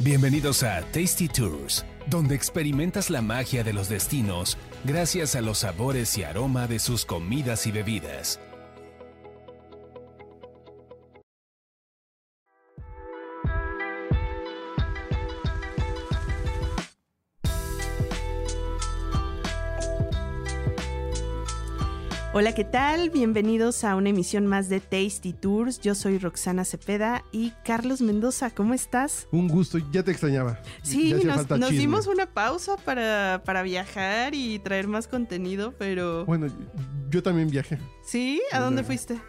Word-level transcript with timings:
Bienvenidos 0.00 0.62
a 0.62 0.80
Tasty 0.92 1.28
Tours, 1.28 1.84
donde 2.06 2.34
experimentas 2.34 3.10
la 3.10 3.20
magia 3.20 3.62
de 3.62 3.72
los 3.72 3.88
destinos 3.88 4.56
gracias 4.84 5.36
a 5.36 5.42
los 5.42 5.58
sabores 5.58 6.16
y 6.16 6.24
aroma 6.24 6.66
de 6.66 6.78
sus 6.78 7.04
comidas 7.04 7.66
y 7.66 7.72
bebidas. 7.72 8.40
Hola, 22.40 22.54
¿qué 22.54 22.62
tal? 22.62 23.10
Bienvenidos 23.10 23.82
a 23.82 23.96
una 23.96 24.10
emisión 24.10 24.46
más 24.46 24.68
de 24.68 24.78
Tasty 24.78 25.32
Tours. 25.32 25.80
Yo 25.80 25.96
soy 25.96 26.18
Roxana 26.18 26.64
Cepeda 26.64 27.24
y 27.32 27.50
Carlos 27.64 28.00
Mendoza, 28.00 28.50
¿cómo 28.54 28.74
estás? 28.74 29.26
Un 29.32 29.48
gusto, 29.48 29.78
ya 29.90 30.04
te 30.04 30.12
extrañaba. 30.12 30.62
Sí, 30.82 31.12
nos, 31.58 31.70
dimos 31.70 32.06
una 32.06 32.26
pausa 32.26 32.76
para, 32.76 33.42
para 33.44 33.64
viajar 33.64 34.36
y 34.36 34.60
traer 34.60 34.86
más 34.86 35.08
contenido, 35.08 35.74
pero... 35.78 36.26
Bueno, 36.26 36.46
yo 37.10 37.24
también 37.24 37.50
viajé. 37.50 37.80
¿Sí? 38.04 38.40
¿A 38.52 38.60
dónde 38.60 38.84
fuiste? 38.84 39.20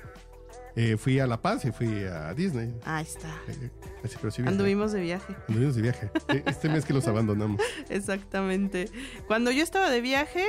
Eh, 0.75 0.97
fui 0.97 1.19
a 1.19 1.27
La 1.27 1.41
Paz 1.41 1.65
y 1.65 1.71
fui 1.71 2.03
a 2.05 2.33
Disney. 2.33 2.73
Ahí 2.85 3.03
está. 3.03 3.29
Eh, 3.47 3.69
así, 4.03 4.15
pero 4.21 4.31
sí. 4.31 4.43
Anduvimos 4.45 4.91
de 4.91 5.01
viaje. 5.01 5.35
Anduvimos 5.47 5.75
de 5.75 5.81
viaje. 5.81 6.11
Eh, 6.29 6.43
Este 6.45 6.69
mes 6.69 6.85
que 6.85 6.93
los 6.93 7.07
abandonamos. 7.07 7.61
Exactamente. 7.89 8.89
Cuando 9.27 9.51
yo 9.51 9.63
estaba 9.63 9.89
de 9.89 10.01
viaje, 10.01 10.45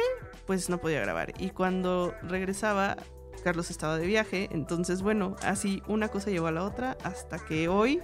pues 0.46 0.68
no 0.68 0.78
podía 0.78 1.00
grabar. 1.00 1.32
Y 1.38 1.50
cuando 1.50 2.14
regresaba, 2.22 2.96
Carlos 3.42 3.70
estaba 3.70 3.96
de 3.98 4.06
viaje. 4.06 4.48
Entonces, 4.52 5.02
bueno, 5.02 5.36
así 5.42 5.82
una 5.88 6.08
cosa 6.08 6.30
llevó 6.30 6.48
a 6.48 6.52
la 6.52 6.64
otra 6.64 6.96
hasta 7.02 7.38
que 7.38 7.68
hoy 7.68 8.00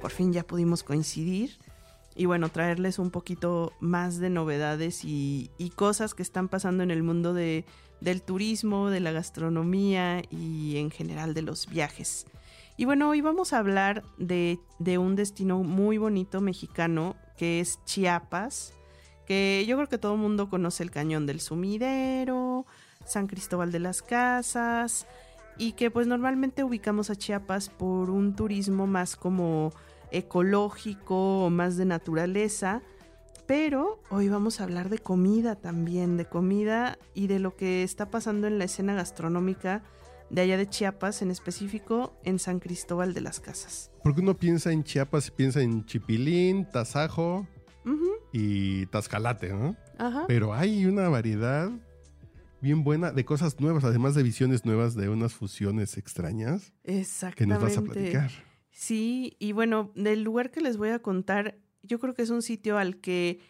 por 0.00 0.10
fin 0.10 0.32
ya 0.32 0.42
pudimos 0.44 0.82
coincidir. 0.82 1.56
Y 2.16 2.26
bueno, 2.26 2.48
traerles 2.48 2.98
un 3.00 3.10
poquito 3.10 3.72
más 3.80 4.18
de 4.18 4.30
novedades 4.30 5.04
y, 5.04 5.50
y 5.58 5.70
cosas 5.70 6.14
que 6.14 6.22
están 6.22 6.48
pasando 6.48 6.82
en 6.84 6.92
el 6.92 7.02
mundo 7.02 7.34
de, 7.34 7.64
del 8.00 8.22
turismo, 8.22 8.90
de 8.90 9.00
la 9.00 9.12
gastronomía 9.12 10.22
y 10.30 10.76
en 10.76 10.90
general 10.90 11.34
de 11.34 11.42
los 11.42 11.66
viajes. 11.68 12.26
Y 12.76 12.86
bueno, 12.86 13.08
hoy 13.08 13.20
vamos 13.20 13.52
a 13.52 13.58
hablar 13.58 14.02
de, 14.18 14.58
de 14.78 14.98
un 14.98 15.14
destino 15.14 15.62
muy 15.62 15.96
bonito 15.96 16.40
mexicano 16.40 17.16
que 17.36 17.60
es 17.60 17.78
Chiapas, 17.84 18.74
que 19.26 19.64
yo 19.66 19.76
creo 19.76 19.88
que 19.88 19.98
todo 19.98 20.14
el 20.14 20.20
mundo 20.20 20.50
conoce 20.50 20.82
el 20.82 20.90
Cañón 20.90 21.26
del 21.26 21.40
Sumidero, 21.40 22.66
San 23.06 23.26
Cristóbal 23.26 23.72
de 23.72 23.78
las 23.78 24.02
Casas, 24.02 25.06
y 25.56 25.72
que 25.72 25.90
pues 25.90 26.06
normalmente 26.06 26.64
ubicamos 26.64 27.10
a 27.10 27.16
Chiapas 27.16 27.68
por 27.68 28.10
un 28.10 28.34
turismo 28.34 28.86
más 28.86 29.16
como 29.16 29.72
ecológico 30.10 31.44
o 31.44 31.50
más 31.50 31.76
de 31.76 31.84
naturaleza. 31.84 32.82
Pero 33.46 34.00
hoy 34.10 34.28
vamos 34.28 34.60
a 34.60 34.64
hablar 34.64 34.88
de 34.88 34.98
comida 34.98 35.56
también, 35.56 36.16
de 36.16 36.24
comida 36.24 36.98
y 37.14 37.26
de 37.26 37.38
lo 37.38 37.56
que 37.56 37.82
está 37.82 38.10
pasando 38.10 38.46
en 38.46 38.58
la 38.58 38.64
escena 38.64 38.94
gastronómica 38.94 39.82
de 40.30 40.40
allá 40.40 40.56
de 40.56 40.66
Chiapas, 40.66 41.20
en 41.20 41.30
específico 41.30 42.18
en 42.24 42.38
San 42.38 42.58
Cristóbal 42.58 43.12
de 43.12 43.20
las 43.20 43.40
Casas. 43.40 43.90
Porque 44.02 44.22
uno 44.22 44.34
piensa 44.34 44.72
en 44.72 44.82
Chiapas 44.82 45.28
y 45.28 45.30
piensa 45.32 45.60
en 45.60 45.84
Chipilín, 45.84 46.68
Tasajo 46.70 47.46
y 48.32 48.86
Tascalate, 48.86 49.52
¿no? 49.52 49.76
Ajá. 49.98 50.24
Pero 50.26 50.54
hay 50.54 50.86
una 50.86 51.08
variedad 51.10 51.70
bien 52.62 52.82
buena 52.82 53.12
de 53.12 53.26
cosas 53.26 53.60
nuevas, 53.60 53.84
además 53.84 54.14
de 54.14 54.22
visiones 54.22 54.64
nuevas 54.64 54.94
de 54.94 55.10
unas 55.10 55.34
fusiones 55.34 55.98
extrañas 55.98 56.72
que 56.82 56.98
Exactamente. 57.00 57.54
nos 57.54 57.62
vas 57.62 57.76
a 57.76 57.82
platicar. 57.82 58.30
Sí, 58.70 59.36
y 59.38 59.52
bueno, 59.52 59.92
del 59.94 60.22
lugar 60.22 60.50
que 60.50 60.62
les 60.62 60.78
voy 60.78 60.88
a 60.88 60.98
contar, 60.98 61.58
yo 61.86 61.98
creo 61.98 62.14
que 62.14 62.22
es 62.22 62.30
un 62.30 62.42
sitio 62.42 62.78
al 62.78 62.96
que 62.96 63.40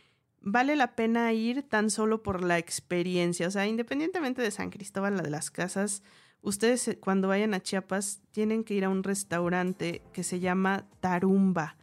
vale 0.40 0.76
la 0.76 0.94
pena 0.94 1.32
ir 1.32 1.62
tan 1.62 1.90
solo 1.90 2.22
por 2.22 2.44
la 2.44 2.58
experiencia. 2.58 3.48
O 3.48 3.50
sea, 3.50 3.66
independientemente 3.66 4.42
de 4.42 4.50
San 4.50 4.70
Cristóbal, 4.70 5.16
la 5.16 5.22
de 5.22 5.30
las 5.30 5.50
casas, 5.50 6.02
ustedes 6.42 6.86
eh, 6.88 6.98
cuando 6.98 7.28
vayan 7.28 7.54
a 7.54 7.60
Chiapas 7.60 8.20
tienen 8.30 8.64
que 8.64 8.74
ir 8.74 8.84
a 8.84 8.90
un 8.90 9.02
restaurante 9.02 10.02
que 10.12 10.22
se 10.22 10.40
llama 10.40 10.86
Tarumba. 11.00 11.76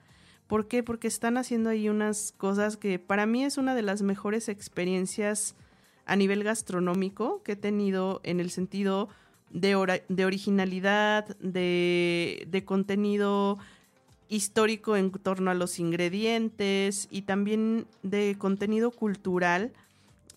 ¿Por 0.47 0.67
qué? 0.67 0.83
Porque 0.83 1.07
están 1.07 1.37
haciendo 1.37 1.69
ahí 1.69 1.89
unas 1.89 2.33
cosas 2.33 2.77
que 2.77 2.99
para 2.99 3.25
mí 3.25 3.43
es 3.43 3.57
una 3.57 3.73
de 3.73 3.81
las 3.81 4.01
mejores 4.01 4.49
experiencias 4.49 5.55
a 6.05 6.15
nivel 6.15 6.43
gastronómico 6.43 7.41
que 7.43 7.53
he 7.53 7.55
tenido 7.55 8.19
en 8.23 8.39
el 8.39 8.51
sentido 8.51 9.07
de, 9.49 10.03
de 10.09 10.25
originalidad, 10.25 11.37
de, 11.37 12.45
de 12.47 12.65
contenido 12.65 13.59
histórico 14.31 14.95
en 14.95 15.11
torno 15.11 15.51
a 15.51 15.53
los 15.53 15.77
ingredientes 15.77 17.09
y 17.11 17.23
también 17.23 17.85
de 18.01 18.37
contenido 18.39 18.89
cultural 18.89 19.73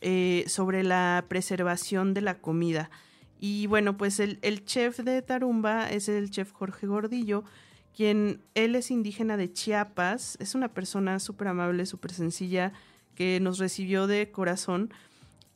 eh, 0.01 0.45
sobre 0.49 0.83
la 0.83 1.25
preservación 1.29 2.13
de 2.13 2.21
la 2.21 2.39
comida. 2.39 2.91
Y 3.39 3.69
bueno, 3.69 3.97
pues 3.97 4.19
el, 4.19 4.41
el 4.43 4.65
chef 4.65 4.99
de 4.99 5.23
Tarumba 5.23 5.89
es 5.89 6.09
el 6.09 6.29
chef 6.31 6.51
Jorge 6.51 6.89
Gordillo, 6.89 7.45
quien 7.97 8.41
él 8.57 8.75
es 8.75 8.91
indígena 8.91 9.37
de 9.37 9.53
Chiapas, 9.53 10.37
es 10.41 10.57
una 10.57 10.75
persona 10.75 11.21
súper 11.21 11.47
amable, 11.47 11.87
súper 11.87 12.13
sencilla, 12.13 12.73
que 13.15 13.39
nos 13.39 13.59
recibió 13.59 14.09
de 14.09 14.33
corazón 14.33 14.93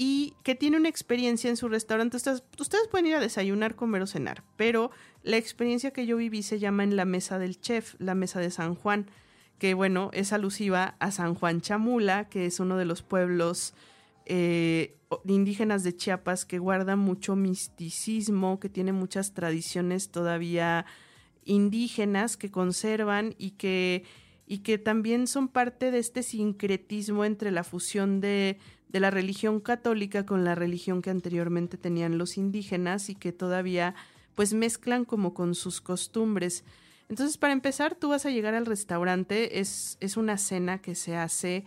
y 0.00 0.34
que 0.44 0.54
tiene 0.54 0.76
una 0.76 0.88
experiencia 0.88 1.50
en 1.50 1.56
su 1.56 1.68
restaurante. 1.68 2.16
Ustedes, 2.16 2.42
pueden 2.88 3.08
ir 3.08 3.16
a 3.16 3.20
desayunar, 3.20 3.74
comer 3.74 4.00
o 4.02 4.06
cenar, 4.06 4.44
pero 4.56 4.92
la 5.24 5.36
experiencia 5.36 5.90
que 5.90 6.06
yo 6.06 6.16
viví 6.16 6.44
se 6.44 6.60
llama 6.60 6.84
en 6.84 6.96
la 6.96 7.04
mesa 7.04 7.40
del 7.40 7.60
chef, 7.60 7.96
la 7.98 8.14
mesa 8.14 8.38
de 8.38 8.52
San 8.52 8.76
Juan, 8.76 9.10
que 9.58 9.74
bueno, 9.74 10.10
es 10.14 10.32
alusiva 10.32 10.94
a 11.00 11.10
San 11.10 11.34
Juan 11.34 11.60
Chamula, 11.60 12.28
que 12.28 12.46
es 12.46 12.60
uno 12.60 12.76
de 12.76 12.84
los 12.84 13.02
pueblos 13.02 13.74
eh, 14.24 14.94
indígenas 15.26 15.82
de 15.82 15.96
Chiapas 15.96 16.44
que 16.44 16.60
guarda 16.60 16.94
mucho 16.94 17.34
misticismo, 17.34 18.60
que 18.60 18.68
tiene 18.68 18.92
muchas 18.92 19.34
tradiciones 19.34 20.10
todavía 20.10 20.86
indígenas 21.44 22.36
que 22.36 22.52
conservan 22.52 23.34
y 23.36 23.52
que, 23.52 24.04
y 24.48 24.60
que 24.60 24.78
también 24.78 25.26
son 25.26 25.48
parte 25.48 25.90
de 25.90 25.98
este 25.98 26.22
sincretismo 26.22 27.26
entre 27.26 27.50
la 27.50 27.64
fusión 27.64 28.20
de, 28.20 28.58
de 28.88 29.00
la 29.00 29.10
religión 29.10 29.60
católica 29.60 30.24
con 30.24 30.42
la 30.44 30.54
religión 30.54 31.02
que 31.02 31.10
anteriormente 31.10 31.76
tenían 31.76 32.16
los 32.16 32.38
indígenas 32.38 33.10
y 33.10 33.14
que 33.14 33.32
todavía 33.32 33.94
pues 34.34 34.54
mezclan 34.54 35.04
como 35.04 35.34
con 35.34 35.54
sus 35.54 35.82
costumbres. 35.82 36.64
Entonces, 37.10 37.36
para 37.36 37.52
empezar, 37.52 37.94
tú 37.94 38.08
vas 38.08 38.24
a 38.24 38.30
llegar 38.30 38.54
al 38.54 38.66
restaurante, 38.66 39.60
es, 39.60 39.98
es 40.00 40.16
una 40.16 40.38
cena 40.38 40.80
que 40.80 40.94
se 40.94 41.14
hace 41.14 41.64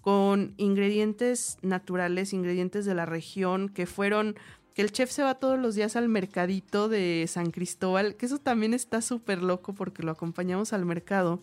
con 0.00 0.54
ingredientes 0.56 1.58
naturales, 1.62 2.32
ingredientes 2.32 2.84
de 2.84 2.94
la 2.94 3.06
región 3.06 3.68
que 3.68 3.86
fueron 3.86 4.36
que 4.74 4.82
el 4.82 4.92
chef 4.92 5.10
se 5.10 5.24
va 5.24 5.34
todos 5.34 5.58
los 5.58 5.74
días 5.74 5.96
al 5.96 6.08
mercadito 6.08 6.88
de 6.88 7.26
San 7.28 7.50
Cristóbal, 7.50 8.14
que 8.16 8.26
eso 8.26 8.38
también 8.38 8.72
está 8.72 9.02
súper 9.02 9.42
loco 9.42 9.74
porque 9.74 10.04
lo 10.04 10.12
acompañamos 10.12 10.72
al 10.72 10.86
mercado. 10.86 11.42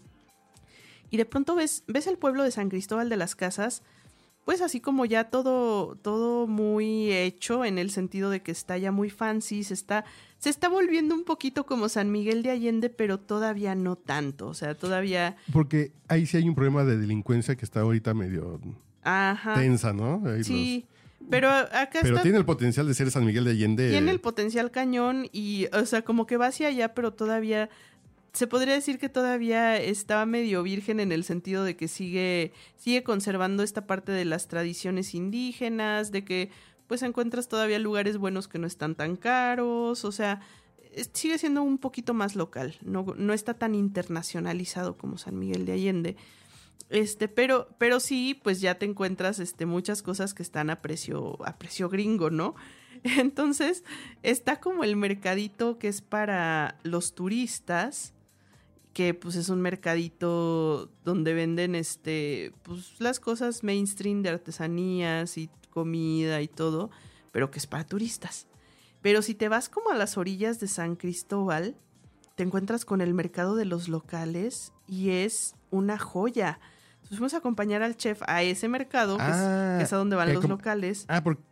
Y 1.09 1.17
de 1.17 1.25
pronto 1.25 1.55
ves, 1.55 1.83
ves 1.87 2.07
el 2.07 2.17
pueblo 2.17 2.43
de 2.43 2.51
San 2.51 2.69
Cristóbal 2.69 3.09
de 3.09 3.17
las 3.17 3.35
Casas, 3.35 3.83
pues 4.47 4.61
así 4.61 4.79
como 4.79 5.03
ya 5.03 5.25
todo, 5.25 5.97
todo 5.97 6.47
muy 6.47 7.11
hecho 7.11 7.65
en 7.65 7.77
el 7.77 7.89
sentido 7.91 8.29
de 8.29 8.41
que 8.41 8.51
está 8.51 8.77
ya 8.77 8.93
muy 8.93 9.09
fancy, 9.09 9.65
se 9.65 9.73
está, 9.73 10.05
se 10.37 10.49
está 10.49 10.69
volviendo 10.69 11.15
un 11.15 11.25
poquito 11.25 11.65
como 11.65 11.89
San 11.89 12.13
Miguel 12.13 12.43
de 12.43 12.51
Allende, 12.51 12.89
pero 12.89 13.19
todavía 13.19 13.75
no 13.75 13.97
tanto. 13.97 14.47
O 14.47 14.53
sea, 14.53 14.73
todavía. 14.73 15.35
Porque 15.51 15.91
ahí 16.07 16.25
sí 16.25 16.37
hay 16.37 16.47
un 16.47 16.55
problema 16.55 16.85
de 16.85 16.97
delincuencia 16.97 17.57
que 17.57 17.65
está 17.65 17.81
ahorita 17.81 18.13
medio 18.13 18.61
Ajá. 19.03 19.55
tensa, 19.55 19.91
¿no? 19.91 20.23
Ahí 20.25 20.45
Sí. 20.45 20.85
Pero 21.29 21.49
acá 21.49 21.99
pero 22.01 22.15
está. 22.15 22.23
tiene 22.23 22.37
el 22.37 22.45
potencial 22.45 22.87
de 22.87 22.93
ser 22.93 23.11
San 23.11 23.25
Miguel 23.25 23.43
de 23.43 23.51
Allende. 23.51 23.89
Tiene 23.89 24.11
el 24.11 24.21
potencial 24.21 24.71
cañón 24.71 25.27
y, 25.33 25.67
o 25.73 25.85
sea, 25.85 26.03
como 26.03 26.25
que 26.25 26.37
va 26.37 26.47
hacia 26.47 26.69
allá, 26.69 26.93
pero 26.93 27.11
todavía. 27.11 27.69
Se 28.37 28.45
podría 28.45 28.75
decir 28.75 28.99
que 28.99 29.09
todavía 29.09 29.77
está 29.81 30.23
medio 30.27 30.61
virgen 30.61 30.99
en 30.99 31.11
el 31.11 31.23
sentido 31.23 31.63
de 31.63 31.75
que 31.75 31.87
sigue, 31.87 32.53
sigue 32.75 33.01
conservando 33.03 33.63
esta 33.63 33.87
parte 33.87 34.11
de 34.11 34.25
las 34.25 34.47
tradiciones 34.47 35.15
indígenas, 35.15 36.11
de 36.11 36.23
que 36.23 36.51
pues 36.85 37.01
encuentras 37.01 37.47
todavía 37.47 37.79
lugares 37.79 38.17
buenos 38.19 38.47
que 38.47 38.59
no 38.59 38.67
están 38.67 38.93
tan 38.93 39.15
caros, 39.15 40.05
o 40.05 40.11
sea, 40.11 40.41
es- 40.93 41.09
sigue 41.13 41.39
siendo 41.39 41.63
un 41.63 41.79
poquito 41.79 42.13
más 42.13 42.35
local, 42.35 42.75
no, 42.83 43.15
no 43.17 43.33
está 43.33 43.55
tan 43.55 43.73
internacionalizado 43.73 44.97
como 44.97 45.17
San 45.17 45.39
Miguel 45.39 45.65
de 45.65 45.71
Allende. 45.73 46.15
Este, 46.91 47.27
pero, 47.27 47.67
pero 47.79 47.99
sí, 47.99 48.39
pues 48.43 48.61
ya 48.61 48.75
te 48.75 48.85
encuentras 48.85 49.39
este, 49.39 49.65
muchas 49.65 50.03
cosas 50.03 50.35
que 50.35 50.43
están 50.43 50.69
a 50.69 50.83
precio, 50.83 51.43
a 51.43 51.57
precio 51.57 51.89
gringo, 51.89 52.29
¿no? 52.29 52.53
Entonces, 53.03 53.83
está 54.21 54.59
como 54.59 54.83
el 54.83 54.95
mercadito 54.95 55.79
que 55.79 55.87
es 55.87 56.01
para 56.01 56.77
los 56.83 57.15
turistas, 57.15 58.13
que 58.97 59.13
pues 59.13 59.35
es 59.35 59.49
un 59.49 59.61
mercadito 59.61 60.89
donde 61.05 61.35
venden 61.35 61.75
este, 61.75 62.51
pues 62.63 62.99
las 62.99 63.19
cosas 63.19 63.63
mainstream 63.63 64.23
de 64.23 64.29
artesanías 64.29 65.37
y 65.37 65.51
comida 65.69 66.41
y 66.41 66.47
todo, 66.47 66.89
pero 67.31 67.51
que 67.51 67.59
es 67.59 67.67
para 67.67 67.85
turistas. 67.85 68.47
Pero 69.03 69.21
si 69.21 69.35
te 69.35 69.49
vas 69.49 69.69
como 69.69 69.91
a 69.91 69.93
las 69.93 70.17
orillas 70.17 70.59
de 70.59 70.67
San 70.67 70.95
Cristóbal, 70.95 71.75
te 72.33 72.41
encuentras 72.41 72.85
con 72.85 73.01
el 73.01 73.13
mercado 73.13 73.55
de 73.55 73.65
los 73.65 73.87
locales 73.87 74.73
y 74.87 75.11
es 75.11 75.53
una 75.69 75.99
joya. 75.99 76.59
Entonces 76.93 77.19
fuimos 77.19 77.35
a 77.35 77.37
acompañar 77.37 77.83
al 77.83 77.97
chef 77.97 78.23
a 78.25 78.41
ese 78.41 78.67
mercado, 78.67 79.17
que, 79.17 79.25
es, 79.25 79.29
Ah, 79.31 79.75
que 79.77 79.83
es 79.83 79.93
a 79.93 79.97
donde 79.97 80.15
van 80.15 80.29
eh, 80.29 80.33
los 80.33 80.49
locales. 80.49 81.05
Ah, 81.07 81.21
porque 81.23 81.43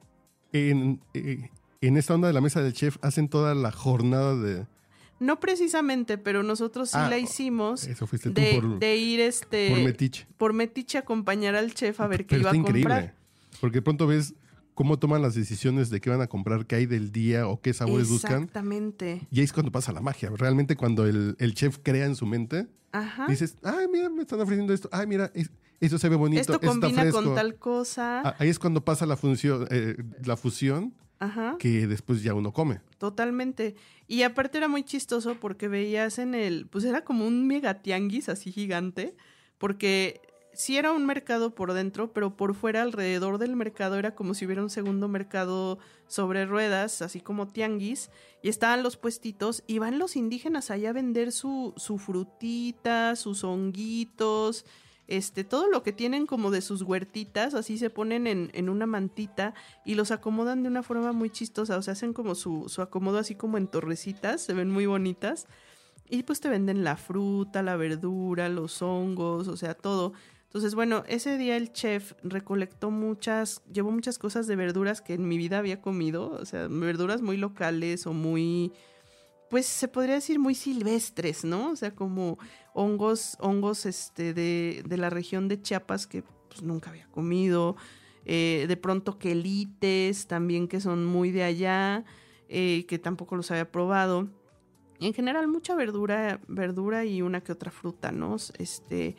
en, 0.52 1.00
eh, 1.14 1.52
en 1.82 1.98
esta 1.98 2.16
onda 2.16 2.28
de 2.28 2.34
la 2.34 2.42
mesa 2.42 2.64
del 2.64 2.74
chef 2.74 2.98
hacen 3.04 3.30
toda 3.30 3.54
la 3.54 3.72
jornada 3.72 4.36
de... 4.36 4.66
No 5.20 5.40
precisamente, 5.40 6.18
pero 6.18 6.44
nosotros 6.44 6.90
sí 6.90 6.98
Ah, 7.00 7.10
la 7.10 7.18
hicimos 7.18 7.86
Eso 7.88 8.06
fuiste 8.06 8.30
tú 8.32 8.42
de, 8.42 8.60
por, 8.62 8.80
de 8.80 8.98
ir 8.98 9.20
este 9.22 9.70
por 9.70 9.80
metiche. 9.80 10.28
por 10.38 10.54
metiche 10.54 10.98
a 10.98 11.02
acompañar 11.02 11.56
al 11.56 11.74
chef 11.74 12.02
a 12.02 12.08
ver 12.08 12.26
qué 12.26 12.36
Pero 12.38 12.42
iba 12.42 12.50
está 12.52 12.60
a 12.62 12.64
comprar. 12.64 12.82
increíble. 13.04 13.14
Porque 13.62 13.78
de 13.78 13.82
pronto 13.82 14.08
ves 14.08 14.34
cómo 14.74 15.00
toman 15.00 15.22
las 15.22 15.36
decisiones 15.36 15.90
de 15.90 16.02
qué 16.02 16.10
van 16.10 16.20
a 16.22 16.28
comprar, 16.28 16.66
qué 16.66 16.76
hay 16.76 16.86
del 16.86 17.14
día 17.14 17.48
o 17.48 17.62
qué 17.62 17.74
sabores 17.74 18.10
buscan. 18.10 18.34
Exactamente. 18.44 19.26
Y 19.32 19.40
ahí 19.40 19.46
es 19.46 19.54
cuando 19.54 19.72
pasa 19.72 19.94
la 19.94 20.02
magia. 20.02 20.30
Realmente 20.36 20.76
cuando 20.76 21.06
el, 21.06 21.36
el 21.40 21.54
chef 21.54 21.78
crea 21.82 22.06
en 22.06 22.16
su 22.18 22.26
mente, 22.26 22.68
Ajá. 22.92 23.26
dices, 23.28 23.56
ay, 23.64 23.88
mira, 23.92 24.10
me 24.10 24.22
están 24.24 24.42
ofreciendo 24.42 24.74
esto. 24.74 24.90
Ay, 24.92 25.08
mira, 25.08 25.32
es- 25.34 25.50
esto 25.80 25.98
se 25.98 26.10
ve 26.10 26.18
bonito. 26.18 26.42
Esto 26.42 26.54
está 26.56 26.68
combina 26.68 27.02
fresco". 27.04 27.24
con 27.24 27.36
tal 27.36 27.56
cosa. 27.56 28.22
Ah, 28.22 28.36
Ahí 28.40 28.50
es 28.50 28.60
cuando 28.60 28.84
pasa 28.84 29.06
la 29.06 29.16
función, 29.16 29.66
eh, 29.72 29.96
la 30.26 30.36
fusión 30.36 30.94
Ajá. 31.20 31.56
que 31.60 31.88
después 31.88 32.24
ya 32.24 32.34
uno 32.34 32.52
come. 32.54 32.82
Totalmente. 32.98 33.76
Y 34.08 34.24
aparte 34.24 34.58
era 34.58 34.68
muy 34.68 34.84
chistoso 34.84 35.36
porque 35.36 35.68
veías 35.68 36.20
en 36.20 36.36
el, 36.36 36.68
pues 36.68 36.84
era 36.84 37.04
como 37.04 37.26
un 37.26 37.48
mega 37.48 37.82
tianguis 37.82 38.30
así 38.30 38.52
gigante, 38.52 39.16
porque 39.58 40.22
sí 40.56 40.78
era 40.78 40.92
un 40.92 41.06
mercado 41.06 41.54
por 41.54 41.74
dentro, 41.74 42.14
pero 42.14 42.36
por 42.36 42.56
fuera 42.56 42.82
alrededor 42.82 43.38
del 43.38 43.56
mercado 43.56 43.98
era 43.98 44.16
como 44.16 44.34
si 44.34 44.46
hubiera 44.46 44.62
un 44.62 44.70
segundo 44.70 45.08
mercado 45.08 45.80
sobre 46.08 46.46
ruedas, 46.46 47.02
así 47.02 47.20
como 47.20 47.48
tianguis, 47.48 48.10
y 48.42 48.50
estaban 48.50 48.84
los 48.84 48.98
puestitos 48.98 49.64
y 49.68 49.80
van 49.80 50.00
los 50.00 50.16
indígenas 50.16 50.72
allá 50.72 50.90
a 50.90 50.94
vender 50.94 51.32
su, 51.32 51.74
su 51.78 51.98
frutita, 51.98 53.16
sus 53.16 53.44
honguitos, 53.44 54.66
este, 55.08 55.44
todo 55.44 55.68
lo 55.70 55.84
que 55.84 55.94
tienen 55.94 56.26
como 56.26 56.52
de 56.52 56.62
sus 56.62 56.82
huertitas, 56.82 57.54
así 57.54 57.78
se 57.78 57.90
ponen 57.90 58.28
en, 58.28 58.52
en 58.54 58.70
una 58.70 58.86
mantita 58.86 59.54
y 59.86 59.96
los 59.96 60.12
acomodan 60.12 60.64
de 60.64 60.70
una 60.70 60.84
forma 60.84 61.12
muy 61.12 61.30
chistosa, 61.30 61.78
o 61.78 61.82
sea, 61.82 61.94
hacen 61.94 62.14
como 62.14 62.36
su, 62.36 62.70
su 62.70 62.82
acomodo 62.82 63.20
así 63.20 63.36
como 63.36 63.58
en 63.58 63.68
torrecitas, 63.68 64.42
se 64.42 64.54
ven 64.54 64.70
muy 64.70 64.86
bonitas. 64.86 65.48
Y 66.08 66.24
pues 66.24 66.40
te 66.40 66.50
venden 66.50 66.84
la 66.84 66.98
fruta, 66.98 67.64
la 67.64 67.78
verdura, 67.78 68.48
los 68.48 68.82
hongos, 68.84 69.48
o 69.48 69.58
sea, 69.58 69.74
todo. 69.74 70.14
Entonces, 70.56 70.76
bueno, 70.76 71.04
ese 71.08 71.38
día 71.38 71.58
el 71.58 71.74
chef 71.74 72.14
recolectó 72.24 72.90
muchas, 72.90 73.62
llevó 73.74 73.92
muchas 73.92 74.18
cosas 74.18 74.48
de 74.48 74.56
verduras 74.56 75.02
que 75.02 75.16
en 75.16 75.28
mi 75.28 75.38
vida 75.38 75.58
había 75.58 75.82
comido, 75.82 76.32
o 76.32 76.46
sea, 76.46 76.68
verduras 76.70 77.22
muy 77.22 77.38
locales 77.38 78.08
o 78.08 78.14
muy, 78.14 78.72
pues 79.50 79.66
se 79.66 79.88
podría 79.88 80.16
decir 80.16 80.40
muy 80.40 80.56
silvestres, 80.56 81.44
¿no? 81.44 81.72
O 81.72 81.76
sea, 81.76 81.94
como 81.94 82.38
hongos, 82.74 83.38
hongos 83.40 83.86
este, 83.86 84.34
de, 84.34 84.84
de 84.86 84.98
la 84.98 85.10
región 85.10 85.48
de 85.48 85.62
Chiapas 85.62 86.08
que 86.08 86.24
pues 86.50 86.64
nunca 86.64 86.90
había 86.90 87.08
comido, 87.08 87.76
eh, 88.26 88.66
de 88.68 88.78
pronto 88.78 89.20
quelites 89.20 90.28
también 90.28 90.68
que 90.68 90.80
son 90.80 91.06
muy 91.06 91.32
de 91.32 91.44
allá, 91.44 92.04
eh, 92.50 92.86
que 92.88 92.98
tampoco 93.00 93.36
los 93.36 93.52
había 93.52 93.72
probado. 93.72 94.28
En 95.00 95.14
general, 95.14 95.48
mucha 95.48 95.76
verdura, 95.76 96.40
verdura 96.48 97.06
y 97.06 97.22
una 97.22 97.42
que 97.42 97.52
otra 97.52 97.70
fruta, 97.70 98.12
¿no? 98.12 98.38
Este, 98.58 99.16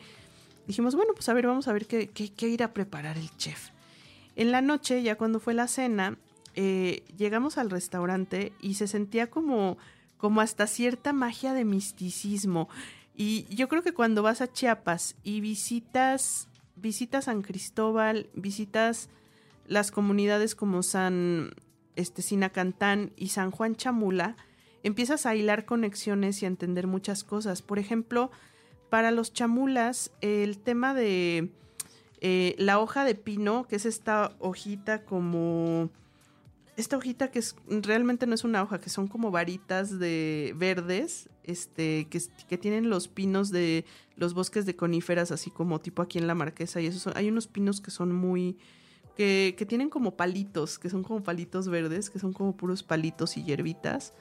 dijimos, 0.65 0.95
bueno, 0.95 1.13
pues 1.13 1.29
a 1.29 1.33
ver, 1.33 1.47
vamos 1.47 1.67
a 1.67 1.73
ver 1.73 1.85
qué, 1.85 2.07
qué, 2.07 2.33
qué 2.33 2.49
irá 2.49 2.67
a 2.67 2.73
preparar 2.73 3.17
el 3.17 3.29
chef. 3.37 3.69
En 4.35 4.51
la 4.51 4.61
noche, 4.61 5.01
ya 5.03 5.15
cuando 5.15 5.39
fue 5.39 5.53
la 5.53 5.67
cena, 5.67 6.17
eh, 6.55 7.03
llegamos 7.15 7.57
al 7.57 7.69
restaurante 7.69 8.51
y 8.59 8.73
se 8.73 8.87
sentía 8.87 9.29
como, 9.29 9.77
como 10.17 10.41
hasta 10.41 10.67
cierta 10.67 11.13
magia 11.13 11.53
de 11.53 11.65
misticismo. 11.65 12.69
Y 13.15 13.45
yo 13.53 13.67
creo 13.67 13.81
que 13.81 13.93
cuando 13.93 14.21
vas 14.23 14.41
a 14.41 14.51
Chiapas 14.51 15.15
y 15.23 15.41
visitas, 15.41 16.49
visitas 16.75 17.25
San 17.25 17.41
Cristóbal, 17.41 18.29
visitas 18.33 19.09
las 19.65 19.91
comunidades 19.91 20.55
como 20.55 20.83
San 20.83 21.51
este, 21.95 22.21
Sinacantán 22.21 23.11
y 23.15 23.29
San 23.29 23.51
Juan 23.51 23.75
Chamula, 23.75 24.35
empiezas 24.83 25.25
a 25.25 25.35
hilar 25.35 25.65
conexiones 25.65 26.41
y 26.41 26.45
a 26.45 26.47
entender 26.47 26.87
muchas 26.87 27.23
cosas. 27.23 27.61
Por 27.61 27.79
ejemplo, 27.79 28.31
para 28.89 29.11
los 29.11 29.33
chamulas, 29.33 30.11
el 30.21 30.59
tema 30.59 30.93
de 30.93 31.51
eh, 32.21 32.55
la 32.57 32.79
hoja 32.79 33.03
de 33.03 33.15
pino, 33.15 33.67
que 33.67 33.75
es 33.77 33.85
esta 33.85 34.35
hojita 34.39 35.03
como... 35.03 35.89
Esta 36.77 36.95
hojita 36.95 37.31
que 37.31 37.39
es, 37.39 37.55
realmente 37.67 38.27
no 38.27 38.35
es 38.35 38.43
una 38.43 38.61
hoja, 38.61 38.79
que 38.79 38.89
son 38.89 39.07
como 39.07 39.31
varitas 39.31 39.97
de 39.99 40.53
verdes, 40.57 41.27
este, 41.43 42.07
que, 42.09 42.21
que 42.47 42.57
tienen 42.57 42.89
los 42.89 43.07
pinos 43.07 43.49
de 43.49 43.83
los 44.15 44.33
bosques 44.35 44.65
de 44.67 44.75
coníferas, 44.75 45.31
así 45.31 45.49
como 45.49 45.79
tipo 45.81 46.01
aquí 46.03 46.19
en 46.19 46.27
la 46.27 46.35
Marquesa, 46.35 46.79
y 46.79 46.85
eso 46.85 46.99
son- 46.99 47.13
hay 47.17 47.29
unos 47.29 47.47
pinos 47.47 47.81
que 47.81 47.89
son 47.89 48.13
muy, 48.13 48.57
que, 49.15 49.55
que 49.57 49.65
tienen 49.65 49.89
como 49.89 50.15
palitos, 50.15 50.77
que 50.77 50.89
son 50.89 51.01
como 51.03 51.23
palitos 51.23 51.67
verdes, 51.67 52.11
que 52.11 52.19
son 52.19 52.31
como 52.31 52.55
puros 52.55 52.83
palitos 52.83 53.37
y 53.37 53.43
hierbitas. 53.43 54.13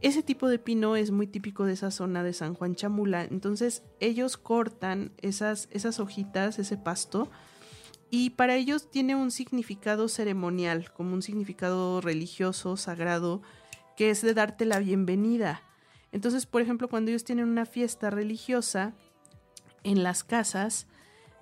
Ese 0.00 0.22
tipo 0.22 0.48
de 0.48 0.58
pino 0.60 0.94
es 0.96 1.10
muy 1.10 1.26
típico 1.26 1.64
de 1.64 1.72
esa 1.74 1.90
zona 1.90 2.22
de 2.22 2.32
San 2.32 2.54
Juan 2.54 2.74
Chamula. 2.74 3.24
Entonces 3.24 3.82
ellos 3.98 4.36
cortan 4.38 5.12
esas, 5.20 5.68
esas 5.72 6.00
hojitas, 6.00 6.58
ese 6.58 6.78
pasto, 6.78 7.30
y 8.10 8.30
para 8.30 8.56
ellos 8.56 8.90
tiene 8.90 9.14
un 9.14 9.30
significado 9.30 10.08
ceremonial, 10.08 10.92
como 10.92 11.14
un 11.14 11.22
significado 11.22 12.00
religioso, 12.00 12.76
sagrado, 12.76 13.42
que 13.96 14.10
es 14.10 14.22
de 14.22 14.34
darte 14.34 14.64
la 14.64 14.80
bienvenida. 14.80 15.62
Entonces, 16.12 16.46
por 16.46 16.60
ejemplo, 16.60 16.88
cuando 16.88 17.10
ellos 17.10 17.24
tienen 17.24 17.48
una 17.48 17.66
fiesta 17.66 18.10
religiosa, 18.10 18.94
en 19.84 20.02
las 20.02 20.24
casas 20.24 20.86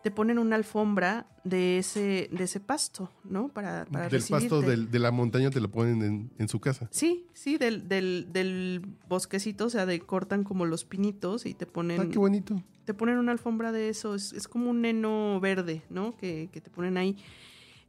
te 0.02 0.10
ponen 0.10 0.38
una 0.38 0.56
alfombra 0.56 1.26
de 1.44 1.78
ese, 1.78 2.28
de 2.32 2.44
ese 2.44 2.60
pasto, 2.60 3.10
¿no? 3.24 3.48
Para, 3.48 3.84
para 3.86 4.08
del 4.08 4.22
pasto 4.22 4.60
del- 4.60 4.90
de 4.90 4.98
la 4.98 5.10
montaña 5.10 5.50
te 5.50 5.60
lo 5.60 5.70
ponen 5.70 6.02
en, 6.02 6.30
en 6.38 6.48
su 6.48 6.60
casa. 6.60 6.88
Sí, 6.90 7.26
sí, 7.32 7.58
del, 7.58 7.88
del, 7.88 8.28
del 8.32 8.82
bosquecito, 9.08 9.66
o 9.66 9.70
sea, 9.70 9.86
de 9.86 10.00
cortan 10.00 10.44
como 10.44 10.66
los 10.66 10.84
pinitos 10.84 11.46
y 11.46 11.54
te 11.54 11.66
ponen, 11.66 12.00
Ah, 12.00 12.06
qué 12.10 12.18
bonito. 12.18 12.62
te 12.84 12.94
ponen 12.94 13.18
una 13.18 13.32
alfombra 13.32 13.72
de 13.72 13.88
eso, 13.88 14.14
es, 14.14 14.32
es 14.32 14.46
como 14.46 14.70
un 14.70 14.84
heno 14.84 15.40
verde, 15.40 15.82
¿no? 15.90 16.16
Que, 16.16 16.48
que 16.52 16.60
te 16.60 16.70
ponen 16.70 16.96
ahí. 16.96 17.16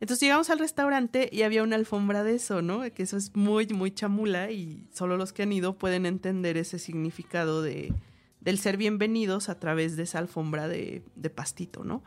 Entonces 0.01 0.21
llegamos 0.21 0.49
al 0.49 0.59
restaurante 0.59 1.29
y 1.31 1.41
había 1.41 1.61
una 1.61 1.75
alfombra 1.75 2.23
de 2.23 2.35
eso, 2.35 2.61
¿no? 2.61 2.81
Que 2.93 3.03
eso 3.03 3.17
es 3.17 3.35
muy, 3.35 3.67
muy 3.67 3.91
chamula 3.91 4.49
y 4.49 4.87
solo 4.93 5.17
los 5.17 5.33
que 5.33 5.43
han 5.43 5.51
ido 5.51 5.77
pueden 5.77 6.05
entender 6.05 6.55
ese 6.55 6.79
significado 6.79 7.61
de, 7.61 7.93
del 8.39 8.59
ser 8.59 8.77
bienvenidos 8.77 9.49
a 9.49 9.59
través 9.59 9.97
de 9.97 10.03
esa 10.03 10.19
alfombra 10.19 10.67
de, 10.67 11.03
pastito, 11.33 11.83
¿no? 11.83 12.03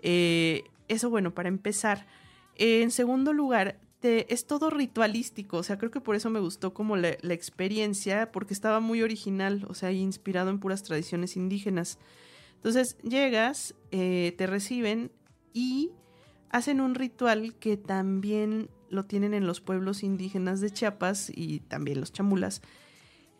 Eh, 0.00 0.64
eso, 0.88 1.10
bueno, 1.10 1.34
para 1.34 1.48
empezar. 1.48 2.06
Eh, 2.56 2.82
en 2.82 2.90
segundo 2.90 3.32
lugar, 3.32 3.78
es 4.02 4.46
todo 4.46 4.70
ritualístico, 4.70 5.56
o 5.56 5.62
sea, 5.62 5.78
creo 5.78 5.90
que 5.90 6.00
por 6.00 6.14
eso 6.14 6.30
me 6.30 6.38
gustó 6.38 6.72
como 6.72 6.96
la, 6.96 7.16
la 7.22 7.34
experiencia, 7.34 8.30
porque 8.30 8.54
estaba 8.54 8.78
muy 8.78 9.02
original, 9.02 9.66
o 9.68 9.74
sea, 9.74 9.90
inspirado 9.90 10.50
en 10.50 10.60
puras 10.60 10.84
tradiciones 10.84 11.36
indígenas. 11.36 11.98
Entonces, 12.56 12.96
llegas, 13.02 13.74
eh, 13.90 14.34
te 14.36 14.46
reciben 14.46 15.10
y 15.52 15.90
hacen 16.50 16.80
un 16.80 16.94
ritual 16.94 17.54
que 17.54 17.76
también 17.76 18.70
lo 18.88 19.04
tienen 19.04 19.34
en 19.34 19.46
los 19.46 19.60
pueblos 19.60 20.02
indígenas 20.02 20.60
de 20.60 20.70
Chiapas 20.70 21.30
y 21.34 21.60
también 21.60 22.00
los 22.00 22.12
chamulas, 22.12 22.62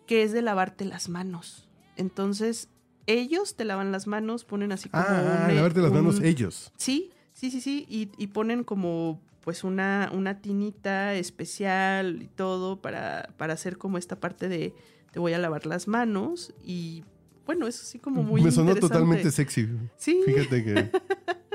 que 0.06 0.22
es 0.22 0.32
de 0.32 0.42
lavarte 0.42 0.84
las 0.84 1.08
manos. 1.08 1.65
Entonces, 1.96 2.68
ellos 3.06 3.56
te 3.56 3.64
lavan 3.64 3.92
las 3.92 4.06
manos, 4.06 4.44
ponen 4.44 4.72
así 4.72 4.88
como 4.88 5.04
Ah, 5.04 5.46
un- 5.48 5.54
lavarte 5.54 5.80
las 5.80 5.92
manos 5.92 6.20
ellos. 6.22 6.72
Sí, 6.76 7.10
sí, 7.32 7.50
sí, 7.50 7.60
sí. 7.60 7.86
Y, 7.88 8.10
y 8.18 8.28
ponen 8.28 8.64
como 8.64 9.20
pues 9.42 9.62
una, 9.62 10.10
una 10.12 10.40
tinita 10.40 11.14
especial 11.14 12.20
y 12.22 12.26
todo 12.26 12.80
para, 12.82 13.28
para 13.36 13.54
hacer 13.54 13.78
como 13.78 13.96
esta 13.96 14.18
parte 14.18 14.48
de 14.48 14.74
te 15.12 15.20
voy 15.20 15.34
a 15.34 15.38
lavar 15.38 15.66
las 15.66 15.86
manos. 15.86 16.52
Y 16.64 17.04
bueno, 17.46 17.68
eso 17.68 17.84
sí 17.84 18.00
como 18.00 18.22
muy 18.24 18.42
Me 18.42 18.50
sonó 18.50 18.74
totalmente 18.74 19.30
sexy. 19.30 19.68
Sí, 19.96 20.20
Fíjate 20.24 20.64
que 20.64 20.90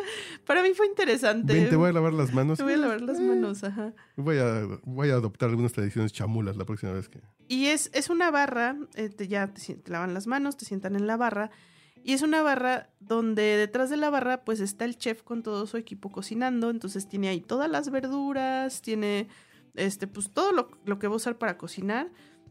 para 0.46 0.62
mí 0.64 0.70
fue 0.76 0.88
interesante. 0.88 1.54
ven, 1.54 1.70
te 1.70 1.76
voy 1.76 1.90
a 1.90 1.94
lavar 1.94 2.14
las 2.14 2.34
manos. 2.34 2.58
Te 2.58 2.64
voy 2.64 2.74
a 2.74 2.78
lavar 2.78 3.02
las 3.02 3.20
Eh, 3.20 3.22
manos, 3.24 3.64
ajá. 3.64 3.94
Voy 4.16 4.38
a, 4.38 4.68
voy 4.84 5.10
a 5.10 5.14
adoptar 5.14 5.50
algunas 5.50 5.72
tradiciones 5.74 6.14
chamulas 6.14 6.58
la 6.58 6.66
próxima 6.66 6.92
vez 6.94 7.10
que. 7.10 7.22
Y 7.48 7.68
es, 7.68 7.90
es 7.94 8.10
una 8.10 8.32
barra, 8.32 8.78
eh, 8.96 9.10
te- 9.10 9.28
ya 9.28 9.54
te, 9.54 9.76
te 9.76 9.92
lavan 9.92 10.14
las 10.14 10.28
manos, 10.28 10.58
te 10.58 10.66
sientan 10.66 10.96
en 10.96 11.08
la 11.08 11.18
barra. 11.18 11.52
Y 12.04 12.14
es 12.14 12.24
una 12.24 12.42
barra 12.42 12.90
donde 13.00 13.44
detrás 13.58 13.90
de 13.92 13.98
la 13.98 14.10
barra 14.10 14.44
pues 14.44 14.60
está 14.60 14.86
el 14.86 14.98
chef 14.98 15.22
con 15.22 15.44
todo 15.44 15.68
su 15.68 15.78
equipo 15.78 16.10
cocinando. 16.12 16.70
Entonces 16.72 17.08
tiene 17.08 17.30
ahí 17.30 17.42
todas 17.42 17.70
las 17.70 17.92
verduras, 17.92 18.82
tiene 18.82 19.28
este 19.76 20.08
pues 20.08 20.32
todo 20.32 20.52
lo, 20.52 20.70
lo 20.86 20.98
que 20.98 21.08
va 21.08 21.14
a 21.14 21.18
usar 21.18 21.38
para 21.38 21.58
cocinar. 21.58 22.10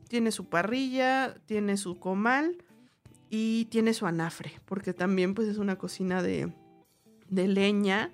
Tiene 0.09 0.31
su 0.33 0.49
parrilla, 0.49 1.35
tiene 1.47 1.77
su 1.77 1.99
comal 1.99 2.59
y 3.29 3.65
tiene 3.67 3.93
su 3.95 4.07
anafre. 4.07 4.53
Porque 4.67 4.93
también 4.93 5.35
pues 5.35 5.49
es 5.49 5.59
una 5.59 5.77
cocina 5.79 6.23
de, 6.23 6.53
de 7.31 7.49
leña 7.49 8.11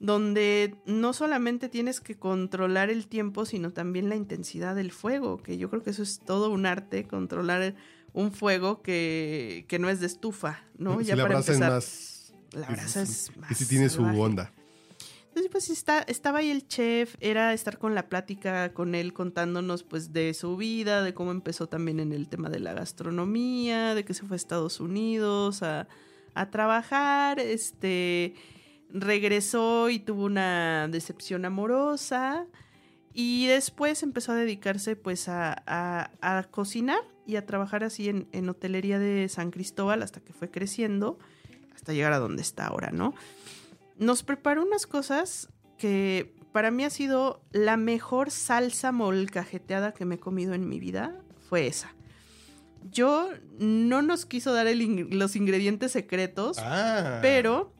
donde 0.00 0.76
no 0.86 1.12
solamente 1.12 1.68
tienes 1.68 2.00
que 2.00 2.16
controlar 2.16 2.90
el 2.90 3.08
tiempo, 3.08 3.44
sino 3.44 3.72
también 3.72 4.08
la 4.08 4.16
intensidad 4.16 4.76
del 4.76 4.92
fuego, 4.92 5.42
que 5.42 5.58
yo 5.58 5.70
creo 5.70 5.82
que 5.82 5.90
eso 5.90 6.02
es 6.02 6.20
todo 6.20 6.50
un 6.50 6.66
arte, 6.66 7.06
controlar 7.06 7.74
un 8.12 8.32
fuego 8.32 8.80
que, 8.80 9.64
que 9.68 9.78
no 9.78 9.88
es 9.88 10.00
de 10.00 10.06
estufa, 10.06 10.62
¿no? 10.76 10.98
Si 11.00 11.06
ya 11.06 11.16
la 11.16 11.24
para 11.24 11.34
brasa 11.34 11.52
es 11.52 11.56
empezar. 11.56 11.72
más. 11.72 12.34
la 12.52 12.68
brasa 12.68 13.02
es 13.02 13.36
más 13.36 13.58
sí 13.58 13.66
tiene 13.66 13.88
su 13.88 14.02
onda. 14.02 14.52
Entonces, 15.28 15.50
pues 15.52 15.70
está, 15.70 16.00
estaba 16.00 16.38
ahí 16.38 16.50
el 16.50 16.66
chef, 16.66 17.14
era 17.20 17.52
estar 17.52 17.78
con 17.78 17.94
la 17.94 18.08
plática 18.08 18.72
con 18.72 18.94
él 18.94 19.12
contándonos 19.12 19.84
pues 19.84 20.12
de 20.12 20.34
su 20.34 20.56
vida, 20.56 21.02
de 21.02 21.14
cómo 21.14 21.30
empezó 21.30 21.68
también 21.68 22.00
en 22.00 22.12
el 22.12 22.28
tema 22.28 22.48
de 22.48 22.58
la 22.60 22.72
gastronomía, 22.72 23.94
de 23.94 24.04
que 24.04 24.14
se 24.14 24.24
fue 24.24 24.34
a 24.34 24.36
Estados 24.36 24.80
Unidos 24.80 25.62
a, 25.62 25.86
a 26.34 26.50
trabajar, 26.50 27.38
este 27.38 28.34
regresó 28.90 29.90
y 29.90 29.98
tuvo 29.98 30.24
una 30.24 30.88
decepción 30.88 31.44
amorosa 31.44 32.46
y 33.12 33.46
después 33.46 34.02
empezó 34.02 34.32
a 34.32 34.36
dedicarse 34.36 34.96
pues 34.96 35.28
a, 35.28 35.62
a- 35.66 36.10
a 36.20 36.42
cocinar 36.44 37.00
y 37.26 37.36
a 37.36 37.44
trabajar 37.46 37.84
así 37.84 38.08
en, 38.08 38.28
en 38.32 38.48
hotelería 38.48 38.98
de 38.98 39.28
San 39.28 39.50
Cristóbal 39.50 40.02
hasta 40.02 40.20
que 40.20 40.32
fue 40.32 40.50
creciendo, 40.50 41.18
hasta 41.74 41.92
llegar 41.92 42.12
a 42.12 42.18
donde 42.18 42.42
está 42.42 42.66
ahora, 42.66 42.90
¿no? 42.90 43.14
nos 43.98 44.22
preparó 44.22 44.62
unas 44.62 44.86
cosas 44.86 45.48
que 45.76 46.32
para 46.52 46.70
mí 46.70 46.84
ha 46.84 46.90
sido 46.90 47.42
la 47.50 47.76
mejor 47.76 48.30
salsa 48.30 48.92
molcajeteada 48.92 49.92
que 49.92 50.04
me 50.04 50.14
he 50.14 50.18
comido 50.20 50.54
en 50.54 50.68
mi 50.68 50.78
vida. 50.78 51.20
Fue 51.48 51.66
esa. 51.66 51.92
Yo 52.92 53.28
no 53.58 54.02
nos 54.02 54.24
quiso 54.24 54.52
dar 54.52 54.68
el 54.68 55.08
los 55.10 55.34
ingredientes 55.34 55.90
secretos, 55.92 56.58
Ah. 56.60 57.18
pero 57.22 57.72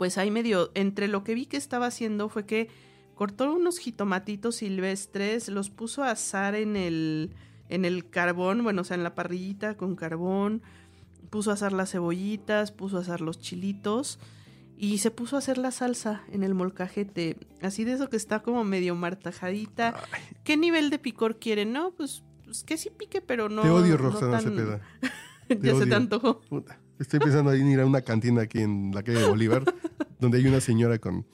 pues 0.00 0.16
ahí 0.16 0.30
medio, 0.30 0.70
entre 0.72 1.08
lo 1.08 1.24
que 1.24 1.34
vi 1.34 1.44
que 1.44 1.58
estaba 1.58 1.84
haciendo 1.84 2.30
fue 2.30 2.46
que 2.46 2.70
cortó 3.14 3.52
unos 3.52 3.78
jitomatitos 3.78 4.56
silvestres, 4.56 5.50
los 5.50 5.68
puso 5.68 6.02
a 6.02 6.12
asar 6.12 6.54
en 6.54 6.74
el, 6.74 7.34
en 7.68 7.84
el 7.84 8.08
carbón, 8.08 8.62
bueno, 8.62 8.80
o 8.80 8.84
sea, 8.84 8.94
en 8.94 9.02
la 9.04 9.14
parrillita 9.14 9.76
con 9.76 9.96
carbón, 9.96 10.62
puso 11.28 11.50
a 11.50 11.52
asar 11.52 11.74
las 11.74 11.90
cebollitas, 11.90 12.72
puso 12.72 12.96
a 12.96 13.00
asar 13.00 13.20
los 13.20 13.40
chilitos 13.40 14.18
y 14.78 14.96
se 15.00 15.10
puso 15.10 15.36
a 15.36 15.40
hacer 15.40 15.58
la 15.58 15.70
salsa 15.70 16.22
en 16.32 16.44
el 16.44 16.54
molcajete, 16.54 17.36
así 17.60 17.84
de 17.84 17.92
eso 17.92 18.08
que 18.08 18.16
está 18.16 18.40
como 18.40 18.64
medio 18.64 18.94
martajadita. 18.94 19.96
Ay, 20.12 20.22
¿Qué 20.44 20.56
nivel 20.56 20.88
de 20.88 20.98
picor 20.98 21.38
quieren? 21.38 21.74
No, 21.74 21.90
pues, 21.90 22.22
pues 22.46 22.64
que 22.64 22.78
sí 22.78 22.88
pique, 22.88 23.20
pero 23.20 23.50
no. 23.50 23.60
te 23.60 23.68
odio, 23.68 23.98
no 23.98 24.04
Roxana 24.04 24.40
tan- 24.40 24.44
Cepeda. 24.44 24.80
ya 25.60 25.74
se 25.74 25.84
te 25.84 25.94
antojó. 25.94 26.40
Puta. 26.40 26.79
Estoy 27.00 27.18
pensando 27.18 27.52
en 27.52 27.66
ir 27.68 27.80
a 27.80 27.86
una 27.86 28.02
cantina 28.02 28.42
aquí 28.42 28.60
en 28.60 28.92
la 28.94 29.02
calle 29.02 29.18
de 29.20 29.28
Bolívar, 29.28 29.64
donde 30.20 30.38
hay 30.38 30.46
una 30.46 30.60
señora 30.60 30.98
con, 30.98 31.26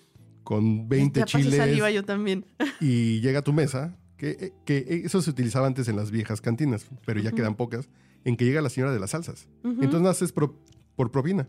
con 0.44 0.88
20 0.88 1.20
ya 1.20 1.26
pasé 1.26 1.38
chiles 1.42 1.56
saliva 1.58 1.90
yo 1.90 2.04
también. 2.04 2.46
y 2.80 3.20
llega 3.20 3.40
a 3.40 3.42
tu 3.42 3.52
mesa, 3.52 3.98
que, 4.16 4.52
que 4.64 5.02
eso 5.04 5.20
se 5.20 5.28
utilizaba 5.30 5.66
antes 5.66 5.88
en 5.88 5.96
las 5.96 6.10
viejas 6.10 6.40
cantinas, 6.40 6.86
pero 7.04 7.20
ya 7.20 7.32
quedan 7.32 7.56
pocas, 7.56 7.88
en 8.24 8.36
que 8.36 8.44
llega 8.44 8.62
la 8.62 8.70
señora 8.70 8.92
de 8.92 9.00
las 9.00 9.10
salsas. 9.10 9.48
Entonces 9.64 10.00
no 10.00 10.08
haces 10.08 10.32
pro- 10.32 10.56
por 10.94 11.10
propina. 11.10 11.48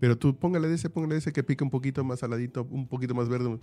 Pero 0.00 0.16
tú 0.16 0.34
póngale 0.38 0.66
de 0.68 0.74
ese, 0.76 0.88
póngale 0.88 1.14
de 1.14 1.18
ese 1.18 1.32
que 1.32 1.42
pique 1.44 1.62
un 1.62 1.68
poquito 1.70 2.02
más 2.04 2.20
saladito, 2.20 2.66
un 2.70 2.88
poquito 2.88 3.14
más 3.14 3.28
verde. 3.28 3.58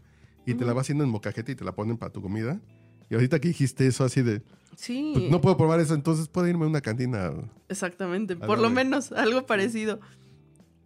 Y 0.46 0.54
te 0.54 0.64
la 0.66 0.74
va 0.74 0.82
haciendo 0.82 1.04
en 1.04 1.10
mocajete 1.10 1.52
y 1.52 1.56
te 1.56 1.66
la 1.66 1.74
ponen 1.74 1.98
para 1.98 2.12
tu 2.14 2.22
comida. 2.22 2.62
Y 3.10 3.16
ahorita 3.16 3.40
que 3.40 3.50
dijiste 3.50 3.88
eso 3.88 4.04
así 4.04 4.22
de, 4.22 4.42
Sí, 4.78 5.12
pues, 5.16 5.32
no 5.32 5.42
puedo 5.42 5.58
probar 5.58 5.80
eso, 5.80 5.96
entonces 5.96 6.28
puedo 6.28 6.48
irme 6.48 6.66
a 6.66 6.68
una 6.68 6.82
cantina. 6.82 7.34
exactamente. 7.68 8.36
Por 8.36 8.60
lo 8.60 8.70
menos 8.70 9.12
algo 9.14 9.46
parecido. 9.46 10.00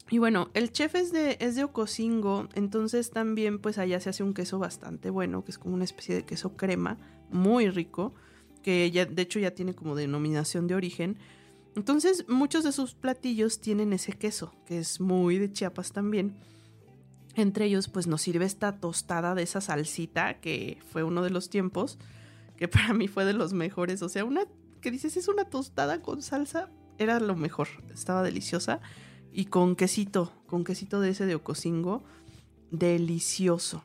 Y 0.10 0.18
bueno, 0.18 0.50
el 0.54 0.72
chef 0.72 0.96
es 0.96 1.12
de, 1.12 1.38
es 1.40 1.56
de 1.56 1.64
Ocosingo, 1.66 2.48
entonces 2.54 3.12
también 3.12 3.60
pues 3.60 3.78
allá 3.78 4.00
se 4.00 4.10
hace 4.10 4.24
un 4.24 4.34
queso 4.34 4.60
bastante 4.60 5.10
bueno, 5.10 5.44
que 5.44 5.52
es 5.52 5.58
como 5.58 5.74
una 5.76 5.84
especie 5.84 6.16
de 6.16 6.24
queso 6.24 6.56
crema, 6.56 6.98
muy 7.32 7.70
rico, 7.70 8.14
que 8.62 8.92
ya, 8.92 9.06
de 9.06 9.22
hecho 9.22 9.40
ya 9.40 9.52
tiene 9.52 9.74
como 9.74 9.96
denominación 9.96 10.68
de 10.68 10.76
origen. 10.76 11.18
Entonces 11.76 12.26
muchos 12.28 12.64
de 12.64 12.72
sus 12.74 12.94
platillos 12.94 13.60
tienen 13.62 13.94
ese 13.94 14.14
queso, 14.14 14.54
que 14.66 14.80
es 14.80 15.00
muy 15.00 15.38
de 15.38 15.52
Chiapas 15.52 15.92
también. 15.94 16.36
Entre 17.36 17.66
ellos 17.66 17.88
pues 17.88 18.08
nos 18.08 18.22
sirve 18.22 18.46
esta 18.46 18.80
tostada 18.80 19.36
de 19.36 19.44
esa 19.44 19.62
salsita, 19.62 20.40
que 20.40 20.80
fue 20.92 21.04
uno 21.04 21.22
de 21.22 21.30
los 21.30 21.50
tiempos, 21.50 21.98
que 22.58 22.68
para 22.68 22.94
mí 22.94 23.08
fue 23.08 23.26
de 23.26 23.34
los 23.34 23.54
mejores. 23.54 24.02
O 24.02 24.10
sea, 24.10 24.26
una 24.26 24.44
que 24.82 24.92
dices 24.92 25.16
es 25.18 25.28
una 25.28 25.46
tostada 25.46 26.02
con 26.02 26.22
salsa, 26.22 26.70
era 26.98 27.20
lo 27.20 27.36
mejor, 27.36 27.68
estaba 27.94 28.24
deliciosa. 28.24 28.82
Y 29.34 29.46
con 29.46 29.78
quesito, 29.78 30.34
con 30.46 30.66
quesito 30.66 31.00
de 31.00 31.12
ese 31.12 31.26
de 31.26 31.36
Ocosingo, 31.36 32.04
delicioso. 32.70 33.82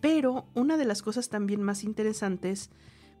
Pero 0.00 0.46
una 0.54 0.76
de 0.76 0.84
las 0.84 1.02
cosas 1.02 1.30
también 1.30 1.62
más 1.62 1.82
interesantes, 1.82 2.70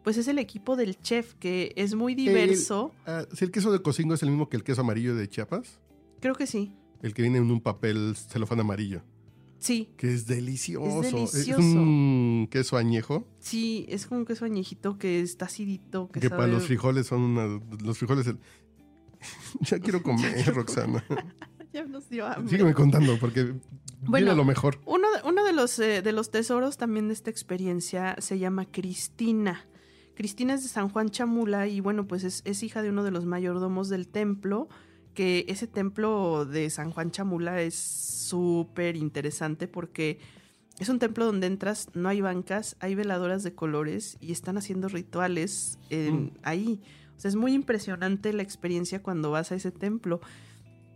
pues 0.04 0.18
es 0.18 0.28
el 0.28 0.38
equipo 0.38 0.76
del 0.76 1.00
chef, 1.00 1.34
que 1.34 1.72
es 1.76 1.94
muy 1.94 2.14
diverso. 2.14 2.92
Ah, 3.06 3.24
si 3.32 3.46
el 3.46 3.50
queso 3.50 3.72
de 3.72 3.80
cocingo 3.80 4.14
es 4.14 4.22
el 4.22 4.28
mismo 4.28 4.50
que 4.50 4.58
el 4.58 4.64
queso 4.64 4.82
amarillo 4.82 5.14
de 5.14 5.28
Chiapas, 5.28 5.80
Creo 6.20 6.34
que 6.34 6.46
sí. 6.46 6.72
El 7.02 7.14
que 7.14 7.22
viene 7.22 7.38
en 7.38 7.50
un 7.50 7.60
papel 7.60 8.14
celofán 8.16 8.60
amarillo, 8.60 9.02
Sí, 9.60 9.88
que 9.96 10.12
es 10.14 10.26
delicioso. 10.26 11.02
Es 11.02 11.12
delicioso. 11.12 11.60
un 11.60 12.48
queso 12.50 12.76
añejo, 12.76 13.26
sí, 13.40 13.86
es 13.88 14.06
como 14.06 14.20
un 14.20 14.26
queso 14.26 14.44
añejito 14.44 14.98
que 14.98 15.20
está 15.20 15.46
acidito, 15.46 16.08
que, 16.12 16.20
que 16.20 16.28
sabe... 16.28 16.38
para 16.42 16.52
los 16.52 16.66
frijoles 16.66 17.06
son 17.08 17.22
una- 17.22 17.60
los 17.82 17.98
frijoles... 17.98 18.26
el- 18.28 18.38
ya 19.60 19.78
quiero 19.80 20.02
comer, 20.02 20.44
Roxana. 20.54 21.04
Ya 21.70 21.84
nos 21.84 22.08
dio 22.08 22.26
hambre. 22.26 22.48
Sígueme 22.50 22.72
contando, 22.72 23.18
porque 23.20 23.54
Bueno, 24.00 24.34
lo 24.34 24.42
mejor. 24.46 24.80
Uno, 24.86 25.06
de- 25.12 25.28
uno 25.28 25.44
de, 25.44 25.52
los, 25.52 25.78
eh, 25.78 26.00
de 26.00 26.12
los 26.12 26.30
tesoros 26.30 26.78
también 26.78 27.08
de 27.08 27.12
esta 27.14 27.28
experiencia 27.28 28.16
se 28.20 28.38
llama 28.38 28.64
Cristina. 28.64 29.66
Cristina 30.14 30.54
es 30.54 30.62
de 30.62 30.70
San 30.70 30.88
Juan 30.88 31.10
Chamula 31.10 31.66
y 31.68 31.80
bueno, 31.80 32.06
pues 32.08 32.24
es, 32.24 32.40
es 32.46 32.62
hija 32.62 32.80
de 32.80 32.88
uno 32.88 33.04
de 33.04 33.10
los 33.10 33.26
mayordomos 33.26 33.90
del 33.90 34.08
templo, 34.08 34.68
que 35.18 35.44
ese 35.48 35.66
templo 35.66 36.44
de 36.44 36.70
San 36.70 36.92
Juan 36.92 37.10
Chamula 37.10 37.60
es 37.60 37.74
súper 37.74 38.94
interesante 38.94 39.66
porque 39.66 40.20
es 40.78 40.88
un 40.88 41.00
templo 41.00 41.26
donde 41.26 41.48
entras, 41.48 41.88
no 41.94 42.08
hay 42.08 42.20
bancas, 42.20 42.76
hay 42.78 42.94
veladoras 42.94 43.42
de 43.42 43.52
colores 43.52 44.16
y 44.20 44.30
están 44.30 44.56
haciendo 44.58 44.86
rituales 44.86 45.76
en- 45.90 46.26
Mm. 46.26 46.30
ahí. 46.44 46.80
O 47.16 47.20
sea, 47.20 47.30
es 47.30 47.34
muy 47.34 47.52
impresionante 47.52 48.32
la 48.32 48.44
experiencia 48.44 49.02
cuando 49.02 49.32
vas 49.32 49.50
a 49.50 49.56
ese 49.56 49.72
templo. 49.72 50.20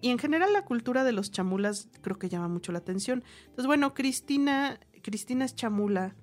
Y 0.00 0.10
en 0.10 0.18
general 0.20 0.52
la 0.52 0.64
cultura 0.64 1.02
de 1.02 1.10
los 1.10 1.32
chamulas 1.32 1.88
creo 2.00 2.16
que 2.16 2.28
llama 2.28 2.46
mucho 2.46 2.70
la 2.70 2.78
atención. 2.78 3.24
Entonces, 3.40 3.66
bueno, 3.66 3.92
Cristina, 3.92 4.78
Cristina 5.02 5.44
es 5.44 5.56
chamula 5.56 6.14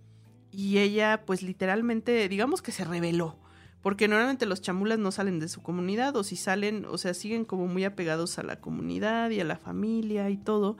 y 0.53 0.77
ella 0.77 1.23
pues 1.25 1.43
literalmente, 1.43 2.29
digamos 2.29 2.61
que 2.61 2.71
se 2.71 2.85
reveló. 2.85 3.35
Porque 3.81 4.07
normalmente 4.07 4.45
los 4.45 4.61
chamulas 4.61 4.99
no 4.99 5.11
salen 5.11 5.39
de 5.39 5.47
su 5.47 5.61
comunidad 5.61 6.15
o 6.15 6.23
si 6.23 6.35
salen, 6.35 6.85
o 6.85 6.97
sea, 6.97 7.13
siguen 7.13 7.45
como 7.45 7.67
muy 7.67 7.85
apegados 7.85 8.37
a 8.37 8.43
la 8.43 8.59
comunidad 8.59 9.29
y 9.29 9.39
a 9.39 9.45
la 9.45 9.57
familia 9.57 10.29
y 10.29 10.37
todo. 10.37 10.77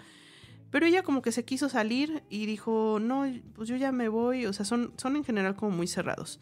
Pero 0.70 0.86
ella 0.86 1.02
como 1.02 1.22
que 1.22 1.32
se 1.32 1.46
quiso 1.46 1.70
salir 1.70 2.24
y 2.30 2.46
dijo, 2.46 3.00
no, 3.02 3.26
pues 3.56 3.70
yo 3.70 3.76
ya 3.76 3.92
me 3.92 4.10
voy, 4.10 4.46
o 4.46 4.54
sea, 4.54 4.66
son, 4.66 4.94
son 4.98 5.16
en 5.16 5.24
general 5.24 5.56
como 5.56 5.76
muy 5.76 5.88
cerrados. 5.88 6.40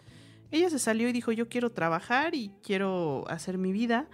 Ella 0.52 0.70
se 0.70 0.80
salió 0.80 1.08
y 1.08 1.12
dijo, 1.12 1.32
yo 1.32 1.48
quiero 1.48 1.72
trabajar 1.72 2.34
y 2.36 2.52
quiero 2.64 3.26
hacer 3.30 3.58
mi 3.58 3.72
vida. 3.72 4.08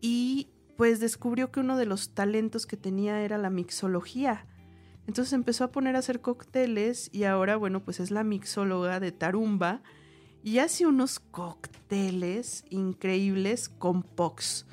Y 0.00 0.48
pues 0.76 1.00
descubrió 1.00 1.50
que 1.50 1.60
uno 1.60 1.76
de 1.76 1.86
los 1.86 2.14
talentos 2.14 2.66
que 2.66 2.76
tenía 2.76 3.20
era 3.22 3.36
la 3.36 3.50
mixología. 3.50 4.46
Entonces 5.06 5.32
empezó 5.32 5.64
a 5.64 5.72
poner 5.72 5.96
a 5.96 6.00
hacer 6.00 6.20
cócteles 6.20 7.10
y 7.12 7.24
ahora, 7.24 7.56
bueno, 7.56 7.82
pues 7.82 7.98
es 7.98 8.10
la 8.10 8.24
mixóloga 8.24 9.00
de 9.00 9.10
Tarumba 9.10 9.82
y 10.48 10.60
hace 10.60 10.86
unos 10.86 11.20
cócteles 11.20 12.64
increíbles 12.70 13.68
con 13.68 14.02
Pox. 14.02 14.64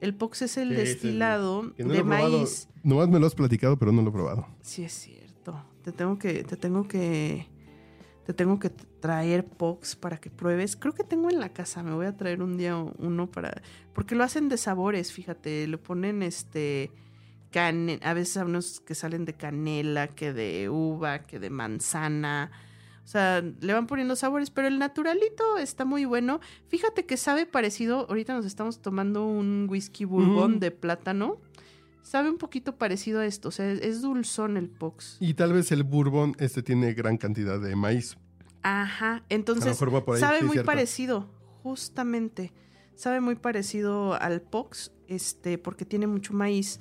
El 0.00 0.14
Pox 0.14 0.42
es 0.42 0.56
el 0.58 0.68
Sí, 0.68 0.74
sí, 0.74 0.80
sí. 0.80 0.88
destilado 0.92 1.72
no 1.76 1.92
de 1.92 2.04
maíz. 2.04 2.68
Nomás 2.84 3.08
me 3.08 3.18
lo 3.18 3.26
has 3.26 3.34
platicado, 3.34 3.76
pero 3.76 3.90
no 3.90 4.02
lo 4.02 4.10
he 4.10 4.12
probado. 4.12 4.46
Sí, 4.60 4.84
es 4.84 4.92
cierto. 4.92 5.60
Te 5.82 5.90
tengo 5.90 6.20
que, 6.20 6.44
te 6.44 6.56
tengo 6.56 6.86
que, 6.86 7.48
te 8.24 8.32
tengo 8.32 8.60
que 8.60 8.70
traer 8.70 9.44
Pox 9.44 9.96
para 9.96 10.18
que 10.18 10.30
pruebes. 10.30 10.76
Creo 10.76 10.94
que 10.94 11.02
tengo 11.02 11.28
en 11.28 11.40
la 11.40 11.48
casa. 11.48 11.82
Me 11.82 11.94
voy 11.94 12.06
a 12.06 12.16
traer 12.16 12.40
un 12.40 12.56
día 12.56 12.76
uno 12.76 13.26
para, 13.28 13.60
porque 13.92 14.14
lo 14.14 14.22
hacen 14.22 14.48
de 14.48 14.56
sabores. 14.56 15.10
Fíjate, 15.12 15.66
le 15.66 15.78
ponen 15.78 16.22
este, 16.22 16.92
cane, 17.50 17.98
a 18.04 18.14
veces 18.14 18.36
a 18.36 18.44
unos 18.44 18.78
que 18.78 18.94
salen 18.94 19.24
de 19.24 19.34
canela, 19.34 20.06
que 20.06 20.32
de 20.32 20.68
uva, 20.68 21.24
que 21.24 21.40
de 21.40 21.50
manzana. 21.50 22.52
O 23.04 23.06
sea, 23.06 23.42
le 23.60 23.72
van 23.74 23.86
poniendo 23.86 24.16
sabores, 24.16 24.50
pero 24.50 24.66
el 24.66 24.78
naturalito 24.78 25.58
está 25.58 25.84
muy 25.84 26.06
bueno. 26.06 26.40
Fíjate 26.68 27.04
que 27.04 27.16
sabe 27.18 27.44
parecido. 27.44 28.06
Ahorita 28.08 28.32
nos 28.34 28.46
estamos 28.46 28.80
tomando 28.80 29.26
un 29.26 29.66
whisky 29.68 30.06
bourbon 30.06 30.56
Mm. 30.56 30.58
de 30.58 30.70
plátano. 30.70 31.38
Sabe 32.02 32.30
un 32.30 32.38
poquito 32.38 32.76
parecido 32.76 33.20
a 33.20 33.26
esto. 33.26 33.48
O 33.48 33.50
sea, 33.50 33.70
es 33.70 34.00
dulzón 34.02 34.56
el 34.56 34.68
Pox. 34.70 35.18
Y 35.20 35.34
tal 35.34 35.52
vez 35.52 35.70
el 35.72 35.82
bourbon 35.84 36.34
este 36.38 36.62
tiene 36.62 36.94
gran 36.94 37.18
cantidad 37.18 37.60
de 37.60 37.76
maíz. 37.76 38.16
Ajá. 38.62 39.22
Entonces, 39.28 39.78
ahí, 39.80 40.20
sabe 40.20 40.38
sí, 40.38 40.44
muy 40.44 40.52
cierto. 40.54 40.66
parecido. 40.66 41.30
Justamente. 41.62 42.52
Sabe 42.94 43.20
muy 43.20 43.34
parecido 43.34 44.14
al 44.14 44.40
Pox. 44.40 44.92
Este, 45.08 45.58
porque 45.58 45.84
tiene 45.84 46.06
mucho 46.06 46.32
maíz. 46.32 46.80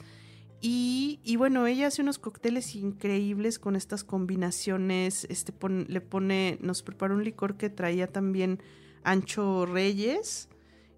Y, 0.65 1.19
y 1.25 1.35
bueno, 1.35 1.67
ella 1.67 1.87
hace 1.87 2.01
unos 2.01 2.19
cócteles 2.19 2.73
increíbles 2.75 3.59
con 3.59 3.75
estas 3.75 4.05
combinaciones. 4.05 5.25
Este 5.29 5.51
pon- 5.51 5.85
le 5.89 5.99
pone, 5.99 6.57
nos 6.61 6.83
preparó 6.83 7.15
un 7.15 7.23
licor 7.25 7.57
que 7.57 7.69
traía 7.69 8.07
también 8.07 8.59
Ancho 9.03 9.65
Reyes 9.65 10.47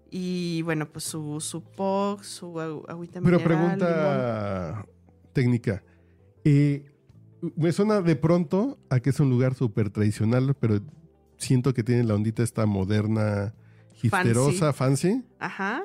Y 0.08 0.62
bueno, 0.62 0.86
pues 0.88 1.04
su, 1.04 1.40
su 1.40 1.64
POC, 1.64 2.22
su 2.22 2.60
agüita 2.60 3.20
Pero 3.20 3.40
pregunta 3.42 4.86
técnica. 5.32 5.82
Eh, 6.44 6.84
me 7.56 7.72
suena 7.72 8.00
de 8.00 8.14
pronto 8.14 8.78
a 8.88 9.00
que 9.00 9.10
es 9.10 9.18
un 9.18 9.30
lugar 9.30 9.54
súper 9.54 9.90
tradicional, 9.90 10.54
pero 10.60 10.80
siento 11.38 11.74
que 11.74 11.82
tiene 11.82 12.04
la 12.04 12.14
ondita 12.14 12.44
esta 12.44 12.66
moderna, 12.66 13.52
histerosa, 14.00 14.72
fancy. 14.72 15.24
Ajá. 15.40 15.84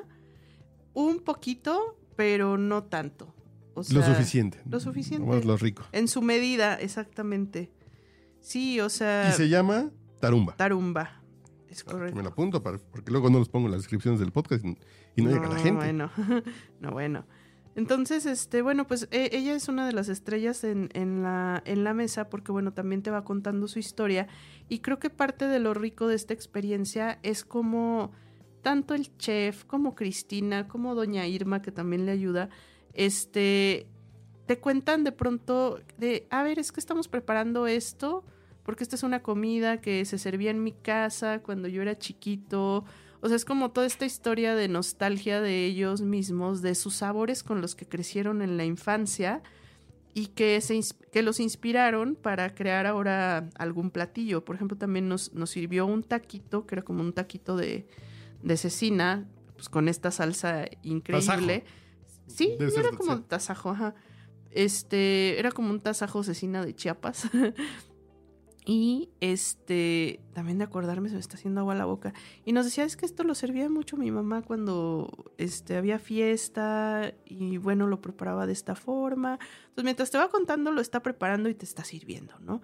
Un 0.94 1.18
poquito, 1.18 1.98
pero 2.14 2.56
no 2.58 2.84
tanto. 2.84 3.31
Lo 3.74 4.02
suficiente. 4.02 4.60
Lo 4.68 4.80
suficiente. 4.80 5.26
Más 5.26 5.44
lo 5.44 5.56
rico. 5.56 5.84
En 5.92 6.08
su 6.08 6.22
medida, 6.22 6.74
exactamente. 6.74 7.70
Sí, 8.40 8.80
o 8.80 8.88
sea. 8.88 9.30
Y 9.30 9.32
se 9.32 9.48
llama 9.48 9.90
Tarumba. 10.20 10.56
Tarumba. 10.56 11.22
Es 11.68 11.84
correcto. 11.84 12.16
Me 12.16 12.22
lo 12.22 12.28
apunto 12.28 12.62
porque 12.62 13.10
luego 13.10 13.30
no 13.30 13.38
los 13.38 13.48
pongo 13.48 13.66
en 13.66 13.72
las 13.72 13.80
descripciones 13.80 14.20
del 14.20 14.30
podcast 14.30 14.64
y 15.16 15.22
no, 15.22 15.30
llega 15.30 15.48
la 15.48 15.56
gente. 15.56 15.72
Bueno, 15.72 16.10
no, 16.80 16.90
bueno. 16.90 17.24
Entonces, 17.74 18.26
este, 18.26 18.60
bueno, 18.60 18.86
pues 18.86 19.08
e, 19.10 19.30
ella 19.32 19.54
es 19.54 19.68
una 19.68 19.86
de 19.86 19.92
las 19.92 20.10
estrellas 20.10 20.64
en, 20.64 20.90
en, 20.92 21.22
la, 21.22 21.62
en 21.64 21.84
la 21.84 21.94
mesa 21.94 22.28
porque, 22.28 22.52
bueno, 22.52 22.74
también 22.74 23.02
te 23.02 23.10
va 23.10 23.24
contando 23.24 23.68
su 23.68 23.78
historia 23.78 24.28
y 24.68 24.80
creo 24.80 24.98
que 24.98 25.08
parte 25.08 25.46
de 25.46 25.58
lo 25.58 25.72
rico 25.72 26.06
de 26.06 26.14
esta 26.14 26.34
experiencia 26.34 27.18
es 27.22 27.44
como 27.44 28.12
tanto 28.60 28.94
el 28.94 29.16
chef 29.16 29.64
como 29.64 29.94
Cristina, 29.94 30.68
como 30.68 30.94
doña 30.94 31.26
Irma, 31.26 31.62
que 31.62 31.72
también 31.72 32.06
le 32.06 32.12
ayuda, 32.12 32.50
este, 32.94 33.86
te 34.46 34.58
cuentan 34.58 35.04
de 35.04 35.12
pronto 35.12 35.80
de, 35.98 36.26
a 36.30 36.42
ver, 36.42 36.58
es 36.58 36.72
que 36.72 36.80
estamos 36.80 37.08
preparando 37.08 37.66
esto, 37.66 38.24
porque 38.62 38.84
esta 38.84 38.96
es 38.96 39.02
una 39.02 39.22
comida 39.22 39.80
que 39.80 40.04
se 40.04 40.18
servía 40.18 40.50
en 40.50 40.62
mi 40.62 40.72
casa 40.72 41.40
cuando 41.40 41.68
yo 41.68 41.82
era 41.82 41.98
chiquito. 41.98 42.84
O 43.20 43.28
sea, 43.28 43.36
es 43.36 43.44
como 43.44 43.70
toda 43.70 43.86
esta 43.86 44.04
historia 44.04 44.54
de 44.54 44.68
nostalgia 44.68 45.40
de 45.40 45.64
ellos 45.66 46.00
mismos, 46.02 46.62
de 46.62 46.74
sus 46.74 46.94
sabores 46.94 47.42
con 47.42 47.60
los 47.60 47.74
que 47.74 47.86
crecieron 47.86 48.42
en 48.42 48.56
la 48.56 48.64
infancia 48.64 49.42
y 50.14 50.26
que, 50.26 50.60
se, 50.60 50.80
que 51.10 51.22
los 51.22 51.40
inspiraron 51.40 52.16
para 52.16 52.54
crear 52.54 52.86
ahora 52.86 53.48
algún 53.56 53.90
platillo. 53.90 54.44
Por 54.44 54.56
ejemplo, 54.56 54.76
también 54.76 55.08
nos, 55.08 55.32
nos 55.32 55.50
sirvió 55.50 55.86
un 55.86 56.02
taquito, 56.02 56.66
que 56.66 56.74
era 56.74 56.82
como 56.82 57.00
un 57.00 57.12
taquito 57.12 57.56
de, 57.56 57.86
de 58.42 58.56
cecina, 58.56 59.26
pues 59.54 59.68
con 59.68 59.88
esta 59.88 60.10
salsa 60.10 60.66
increíble. 60.82 61.64
Sí, 62.32 62.56
era 62.58 62.90
como 62.90 63.12
un 63.12 63.24
tasajo, 63.24 63.70
ajá. 63.70 63.94
Este, 64.50 65.38
era 65.38 65.50
como 65.50 65.70
un 65.70 65.80
tasajo 65.80 66.22
cecina 66.22 66.64
de 66.64 66.74
Chiapas. 66.74 67.28
y 68.64 69.10
este, 69.20 70.20
también 70.34 70.58
de 70.58 70.64
acordarme 70.64 71.08
se 71.08 71.14
me 71.14 71.20
está 71.20 71.36
haciendo 71.36 71.60
agua 71.60 71.74
la 71.74 71.84
boca. 71.84 72.12
Y 72.44 72.52
nos 72.52 72.64
decía, 72.64 72.84
es 72.84 72.96
que 72.96 73.06
esto 73.06 73.24
lo 73.24 73.34
servía 73.34 73.68
mucho 73.68 73.96
mi 73.96 74.10
mamá 74.10 74.42
cuando 74.42 75.32
este, 75.38 75.76
había 75.76 75.98
fiesta 75.98 77.14
y 77.24 77.56
bueno, 77.56 77.86
lo 77.86 78.00
preparaba 78.00 78.46
de 78.46 78.52
esta 78.52 78.74
forma. 78.74 79.38
Entonces, 79.62 79.84
mientras 79.84 80.10
te 80.10 80.18
va 80.18 80.28
contando, 80.28 80.70
lo 80.70 80.80
está 80.80 81.00
preparando 81.00 81.48
y 81.48 81.54
te 81.54 81.64
está 81.64 81.84
sirviendo, 81.84 82.38
¿no? 82.40 82.62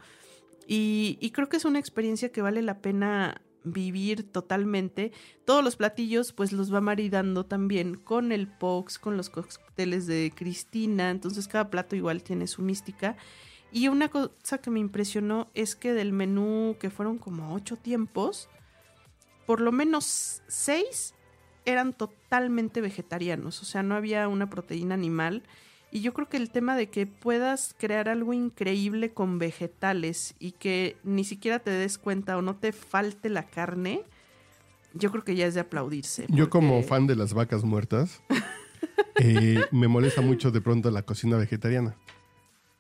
Y, 0.67 1.17
y 1.21 1.31
creo 1.31 1.49
que 1.49 1.57
es 1.57 1.65
una 1.65 1.79
experiencia 1.79 2.31
que 2.31 2.43
vale 2.43 2.61
la 2.61 2.83
pena 2.83 3.41
vivir 3.73 4.31
totalmente. 4.31 5.13
Todos 5.45 5.65
los 5.65 5.77
platillos 5.77 6.33
pues 6.33 6.53
los 6.53 6.73
va 6.73 6.81
maridando 6.81 7.47
también 7.47 7.95
con 7.95 8.33
el 8.33 8.49
Pox, 8.49 8.99
con 8.99 9.17
los 9.17 9.31
cócteles 9.31 10.07
de 10.07 10.33
Cristina, 10.35 11.11
entonces 11.11 11.49
cada 11.49 11.71
plato 11.71 11.97
igual 11.97 12.23
tiene 12.23 12.47
su 12.47 12.63
mística. 12.63 13.17
Y 13.71 13.89
una 13.89 14.09
cosa 14.09 14.59
que 14.59 14.71
me 14.71 14.81
impresionó 14.81 15.49
es 15.55 15.77
que 15.77 15.93
del 15.93 16.13
menú, 16.13 16.77
que 16.81 16.91
fueron 16.91 17.19
como 17.19 17.55
ocho 17.55 17.77
tiempos, 17.77 18.49
por 19.47 19.61
lo 19.61 19.73
menos 19.73 20.43
seis 20.47 21.15
eran 21.65 21.93
totalmente 21.93 22.81
vegetarianos, 22.81 23.61
o 23.61 23.65
sea, 23.67 23.83
no 23.83 23.95
había 23.95 24.27
una 24.29 24.49
proteína 24.49 24.95
animal 24.95 25.43
y 25.91 26.01
yo 26.01 26.13
creo 26.13 26.29
que 26.29 26.37
el 26.37 26.51
tema 26.51 26.77
de 26.77 26.89
que 26.89 27.07
puedas 27.07 27.75
crear 27.79 28.09
algo 28.09 28.33
increíble 28.33 29.13
con 29.13 29.39
vegetales 29.39 30.35
y 30.39 30.53
que 30.53 30.97
ni 31.03 31.25
siquiera 31.25 31.61
te 31.61 31.71
des 31.71 31.99
cuenta 31.99 32.37
o 32.37 32.43
no 32.43 32.57
te 32.57 32.73
falte 32.73 33.31
la 33.31 33.45
carne, 33.45 34.03
yo 34.93 35.11
creo 35.11 35.25
que 35.25 35.35
ya 35.35 35.47
es 35.47 35.55
de 35.55 35.61
aplaudirse. 35.61 36.27
Yo 36.29 36.51
como 36.51 36.83
fan 36.83 37.07
de 37.07 37.17
las 37.17 37.33
vacas 37.33 37.65
muertas, 37.65 38.23
eh, 39.17 39.65
me 39.71 39.89
molesta 39.89 40.21
mucho 40.21 40.51
de 40.51 40.61
pronto 40.61 40.91
la 40.91 41.03
cocina 41.03 41.37
vegetariana. 41.37 41.97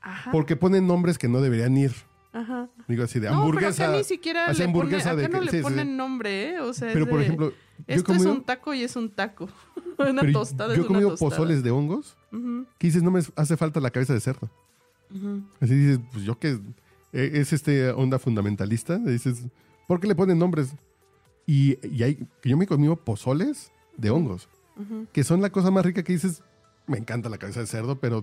Ajá. 0.00 0.30
Porque 0.30 0.56
ponen 0.56 0.86
nombres 0.86 1.18
que 1.18 1.28
no 1.28 1.40
deberían 1.40 1.76
ir. 1.76 1.92
Ajá. 2.32 2.68
Digo 2.88 3.04
así 3.04 3.20
de 3.20 3.28
hamburguesa. 3.28 3.84
No, 3.84 3.90
pero 3.90 3.98
ni 3.98 4.04
siquiera 4.04 4.52
le 4.52 4.64
hamburguesa 4.64 5.14
de, 5.14 5.28
no 5.28 5.42
le 5.42 5.62
ponen 5.62 5.96
nombre, 5.96 6.54
¿eh? 6.54 6.60
O 6.60 6.72
sea, 6.72 6.90
pero 6.92 7.06
por 7.06 7.20
ejemplo, 7.20 7.52
esto 7.86 8.14
es 8.14 8.24
un 8.24 8.42
taco 8.42 8.72
y 8.72 8.82
es 8.82 8.96
un 8.96 9.10
taco. 9.10 9.48
una 9.98 10.32
tostada 10.32 10.74
yo 10.74 10.82
he 10.82 10.86
comido 10.86 11.14
pozoles 11.16 11.62
de 11.62 11.70
hongos 11.70 12.16
que 12.78 12.86
dices, 12.86 13.02
no 13.02 13.10
me 13.10 13.20
hace 13.36 13.56
falta 13.56 13.80
la 13.80 13.90
cabeza 13.90 14.14
de 14.14 14.20
cerdo. 14.20 14.50
Así 15.60 15.74
dices, 15.74 16.00
pues 16.12 16.24
yo 16.24 16.38
que 16.38 16.58
es 17.12 17.52
este 17.52 17.90
onda 17.90 18.18
fundamentalista, 18.18 18.98
dices, 18.98 19.42
¿por 19.86 20.00
qué 20.00 20.06
le 20.06 20.14
ponen 20.14 20.38
nombres? 20.38 20.72
Y, 21.46 21.78
y 21.86 22.02
hay, 22.02 22.14
que 22.42 22.50
yo 22.50 22.56
me 22.56 22.64
he 22.64 22.68
comido 22.68 22.96
pozoles 22.96 23.70
de 23.96 24.10
hongos, 24.10 24.48
que 25.12 25.24
son 25.24 25.42
la 25.42 25.50
cosa 25.50 25.70
más 25.70 25.84
rica 25.84 26.02
que 26.02 26.12
dices, 26.12 26.42
me 26.86 26.96
encanta 26.98 27.28
la 27.28 27.38
cabeza 27.38 27.60
de 27.60 27.66
cerdo, 27.66 27.98
pero 28.00 28.22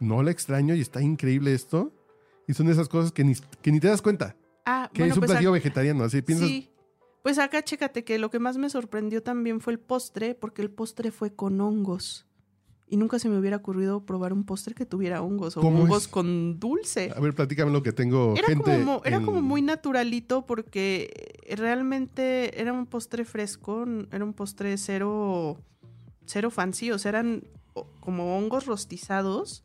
no 0.00 0.22
la 0.22 0.30
extraño 0.30 0.74
y 0.74 0.80
está 0.80 1.00
increíble 1.00 1.54
esto. 1.54 1.92
Y 2.46 2.54
son 2.54 2.68
esas 2.68 2.88
cosas 2.88 3.12
que 3.12 3.24
ni, 3.24 3.34
que 3.62 3.72
ni 3.72 3.80
te 3.80 3.88
das 3.88 4.02
cuenta. 4.02 4.36
Ah, 4.66 4.90
que 4.92 5.04
es 5.06 5.12
un 5.12 5.20
pues 5.20 5.30
platillo 5.30 5.52
vegetariano, 5.52 6.04
así 6.04 6.22
piensas. 6.22 6.48
Sí. 6.48 6.70
Pues 7.22 7.38
acá 7.38 7.62
chécate 7.62 8.04
que 8.04 8.18
lo 8.18 8.30
que 8.30 8.38
más 8.38 8.58
me 8.58 8.68
sorprendió 8.68 9.22
también 9.22 9.60
fue 9.60 9.72
el 9.72 9.78
postre, 9.78 10.34
porque 10.34 10.60
el 10.60 10.70
postre 10.70 11.10
fue 11.10 11.34
con 11.34 11.60
hongos. 11.60 12.26
Y 12.86 12.98
nunca 12.98 13.18
se 13.18 13.30
me 13.30 13.38
hubiera 13.38 13.56
ocurrido 13.56 14.04
probar 14.04 14.34
un 14.34 14.44
postre 14.44 14.74
que 14.74 14.84
tuviera 14.84 15.22
hongos 15.22 15.56
o 15.56 15.60
hongos 15.60 16.06
con 16.06 16.60
dulce. 16.60 17.10
A 17.16 17.20
ver, 17.20 17.34
platícame 17.34 17.72
lo 17.72 17.82
que 17.82 17.92
tengo. 17.92 18.34
Era, 18.36 18.54
como, 18.54 19.00
era 19.06 19.22
como 19.22 19.40
muy 19.40 19.62
naturalito 19.62 20.44
porque 20.44 21.40
realmente 21.56 22.60
era 22.60 22.74
un 22.74 22.84
postre 22.84 23.24
fresco, 23.24 23.86
era 24.12 24.22
un 24.22 24.34
postre 24.34 24.76
cero, 24.76 25.58
cero 26.26 26.50
fancy, 26.50 26.90
o 26.90 26.98
sea, 26.98 27.08
eran 27.08 27.44
como 28.00 28.36
hongos 28.36 28.66
rostizados, 28.66 29.64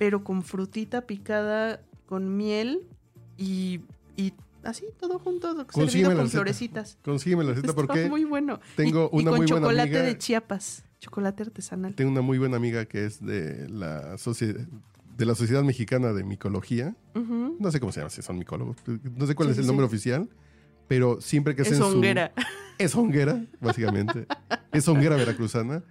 pero 0.00 0.24
con 0.24 0.42
frutita 0.42 1.02
picada, 1.02 1.82
con 2.06 2.38
miel 2.38 2.88
y, 3.36 3.82
y 4.16 4.32
así, 4.62 4.86
todo 4.98 5.18
junto, 5.18 5.66
servido 5.70 6.16
con 6.16 6.30
florecitas. 6.30 6.96
Consígueme 7.04 7.44
la 7.44 7.50
receta 7.50 7.74
porque 7.74 8.08
muy 8.08 8.24
bueno. 8.24 8.60
tengo 8.76 9.10
y, 9.12 9.18
una 9.18 9.30
con 9.30 9.40
muy 9.40 9.46
buena 9.46 9.66
amiga. 9.66 9.84
chocolate 9.84 10.02
de 10.02 10.16
Chiapas. 10.16 10.84
Chocolate 11.00 11.42
artesanal. 11.42 11.94
Tengo 11.96 12.10
una 12.10 12.22
muy 12.22 12.38
buena 12.38 12.56
amiga 12.56 12.86
que 12.86 13.04
es 13.04 13.22
de 13.22 13.68
la, 13.68 14.16
de 14.16 15.26
la 15.26 15.34
Sociedad 15.34 15.62
Mexicana 15.64 16.14
de 16.14 16.24
Micología. 16.24 16.96
No 17.14 17.70
sé 17.70 17.78
cómo 17.78 17.92
se 17.92 18.00
llama, 18.00 18.08
si 18.08 18.22
son 18.22 18.38
micólogos. 18.38 18.78
No 18.86 19.26
sé 19.26 19.34
cuál 19.34 19.50
es 19.50 19.58
el 19.58 19.66
nombre 19.66 19.84
oficial, 19.84 20.30
pero 20.88 21.20
siempre 21.20 21.54
que 21.54 21.60
es 21.60 21.72
hacen 21.72 21.82
honguera. 21.82 22.32
Es 22.78 22.94
honguera, 22.94 23.44
básicamente. 23.60 24.26
es 24.72 24.88
honguera 24.88 25.16
veracruzana. 25.16 25.82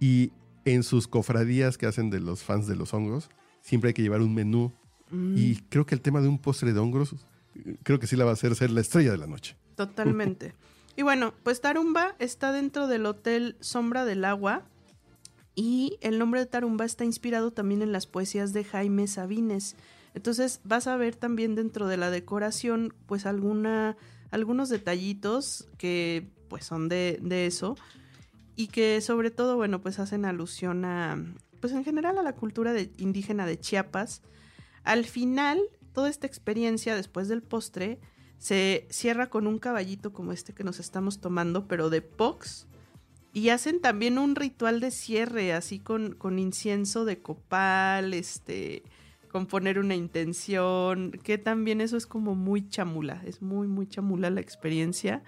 Y 0.00 0.32
en 0.66 0.82
sus 0.82 1.08
cofradías 1.08 1.78
que 1.78 1.86
hacen 1.86 2.10
de 2.10 2.20
los 2.20 2.42
fans 2.42 2.66
de 2.66 2.76
los 2.76 2.92
hongos, 2.92 3.30
siempre 3.64 3.88
hay 3.88 3.94
que 3.94 4.02
llevar 4.02 4.20
un 4.20 4.32
menú. 4.32 4.72
Mm. 5.10 5.34
Y 5.36 5.56
creo 5.68 5.84
que 5.84 5.94
el 5.94 6.00
tema 6.00 6.20
de 6.20 6.28
un 6.28 6.38
postre 6.38 6.72
de 6.72 6.78
hongos, 6.78 7.16
creo 7.82 7.98
que 7.98 8.06
sí 8.06 8.14
la 8.14 8.24
va 8.24 8.30
a 8.30 8.34
hacer 8.34 8.54
ser 8.54 8.70
la 8.70 8.80
estrella 8.80 9.10
de 9.10 9.18
la 9.18 9.26
noche. 9.26 9.56
Totalmente. 9.74 10.54
Y 10.96 11.02
bueno, 11.02 11.34
pues 11.42 11.60
Tarumba 11.60 12.14
está 12.20 12.52
dentro 12.52 12.86
del 12.86 13.04
Hotel 13.06 13.56
Sombra 13.58 14.04
del 14.04 14.24
Agua 14.24 14.62
y 15.56 15.98
el 16.02 16.20
nombre 16.20 16.38
de 16.38 16.46
Tarumba 16.46 16.84
está 16.84 17.04
inspirado 17.04 17.50
también 17.50 17.82
en 17.82 17.90
las 17.90 18.06
poesías 18.06 18.52
de 18.52 18.62
Jaime 18.62 19.08
Sabines. 19.08 19.74
Entonces 20.14 20.60
vas 20.62 20.86
a 20.86 20.96
ver 20.96 21.16
también 21.16 21.56
dentro 21.56 21.88
de 21.88 21.96
la 21.96 22.10
decoración 22.10 22.94
pues 23.06 23.26
alguna, 23.26 23.96
algunos 24.30 24.68
detallitos 24.68 25.68
que 25.78 26.28
pues 26.48 26.64
son 26.64 26.88
de, 26.88 27.18
de 27.20 27.46
eso 27.46 27.76
y 28.54 28.68
que 28.68 29.00
sobre 29.00 29.32
todo 29.32 29.56
bueno 29.56 29.80
pues 29.80 29.98
hacen 29.98 30.24
alusión 30.24 30.84
a 30.84 31.18
pues 31.64 31.72
en 31.72 31.82
general 31.82 32.18
a 32.18 32.22
la 32.22 32.34
cultura 32.34 32.74
indígena 32.98 33.46
de 33.46 33.58
Chiapas. 33.58 34.20
Al 34.82 35.06
final, 35.06 35.58
toda 35.94 36.10
esta 36.10 36.26
experiencia 36.26 36.94
después 36.94 37.26
del 37.26 37.42
postre 37.42 38.00
se 38.36 38.86
cierra 38.90 39.30
con 39.30 39.46
un 39.46 39.58
caballito 39.58 40.12
como 40.12 40.32
este 40.32 40.52
que 40.52 40.62
nos 40.62 40.78
estamos 40.78 41.22
tomando, 41.22 41.66
pero 41.66 41.88
de 41.88 42.02
Pox. 42.02 42.66
Y 43.32 43.48
hacen 43.48 43.80
también 43.80 44.18
un 44.18 44.36
ritual 44.36 44.78
de 44.78 44.90
cierre, 44.90 45.54
así 45.54 45.78
con, 45.78 46.14
con 46.16 46.38
incienso 46.38 47.06
de 47.06 47.22
copal, 47.22 48.12
este, 48.12 48.82
con 49.32 49.46
poner 49.46 49.78
una 49.78 49.94
intención, 49.94 51.12
que 51.12 51.38
también 51.38 51.80
eso 51.80 51.96
es 51.96 52.06
como 52.06 52.34
muy 52.34 52.68
chamula, 52.68 53.22
es 53.24 53.40
muy, 53.40 53.68
muy 53.68 53.86
chamula 53.86 54.28
la 54.28 54.42
experiencia. 54.42 55.22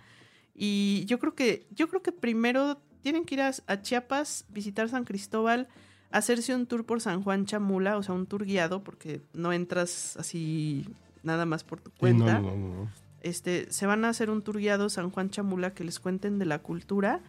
Y 0.55 1.07
yo 1.07 1.19
creo 1.19 1.35
que, 1.35 1.67
yo 1.71 1.89
creo 1.89 2.03
que 2.03 2.13
primero 2.13 2.83
tienen 3.07 3.25
que 3.25 3.37
ir 3.37 3.41
a, 3.41 3.83
Chiapas, 3.83 4.47
visitar 4.49 4.89
San 4.89 5.05
Cristóbal, 5.05 5.69
hacerse 6.11 6.55
un 6.55 6.67
tour 6.67 6.85
por 6.85 7.01
San 7.01 7.23
Juan 7.23 7.47
Chamula, 7.47 7.97
o 7.97 8.03
sea, 8.03 8.15
un 8.15 8.27
tour 8.27 8.45
guiado, 8.45 8.83
porque 8.83 9.21
no 9.33 9.53
entras 9.53 10.17
así 10.17 10.87
nada 11.23 11.47
más 11.47 11.65
por 11.65 11.81
tu 11.81 11.91
cuenta. 11.91 12.41
no, 12.41 12.57
no, 12.57 12.57
no. 12.57 12.91
este, 13.23 13.71
se 13.71 13.87
van 13.87 14.05
a 14.05 14.09
hacer 14.09 14.31
un 14.31 14.43
tour 14.43 14.59
guiado 14.59 14.89
San 14.89 15.11
Juan 15.11 15.31
Chamula 15.31 15.75
que 15.75 15.85
les 15.85 16.01
cuenten 16.01 16.39
de 16.39 16.47
la 16.47 16.61
cultura 16.61 17.21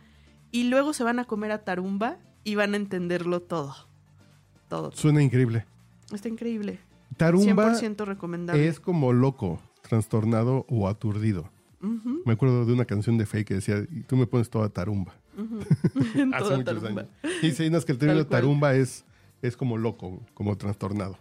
y 0.51 0.65
luego 0.65 0.93
se 0.93 1.03
van 1.03 1.19
a 1.19 1.25
comer 1.25 1.51
a 1.51 1.63
Tarumba 1.63 2.17
y 2.43 2.55
van 2.55 2.73
a 2.73 2.77
entenderlo 2.77 3.41
todo. 3.41 3.75
Todo. 4.69 4.91
Suena 4.91 5.21
increíble. 5.21 5.65
Está 6.13 6.29
increíble. 6.29 6.79
Tarumba 7.17 7.73
100% 7.73 8.05
recomendable. 8.05 8.67
es 8.67 8.79
como 8.79 9.13
loco, 9.13 9.59
trastornado 9.81 10.65
o 10.69 10.87
aturdido. 10.87 11.49
Me 12.25 12.33
acuerdo 12.33 12.65
de 12.65 12.73
una 12.73 12.85
canción 12.85 13.17
de 13.17 13.25
Faye 13.25 13.45
que 13.45 13.53
decía, 13.53 13.85
y 13.89 14.01
tú 14.01 14.17
me 14.17 14.25
pones 14.27 14.49
toda 14.49 14.67
tarumba. 14.69 15.13
Hace 16.33 16.43
Toda 16.43 16.57
muchos 16.57 16.63
tarumba. 16.65 17.01
años. 17.01 17.43
Y 17.43 17.51
sí, 17.51 17.69
no, 17.69 17.77
es 17.77 17.85
que 17.85 17.91
el 17.91 17.97
término 17.97 18.25
tarumba 18.27 18.73
es, 18.75 19.05
es 19.41 19.55
como 19.57 19.77
loco, 19.77 20.19
como 20.33 20.57
trastornado. 20.57 21.17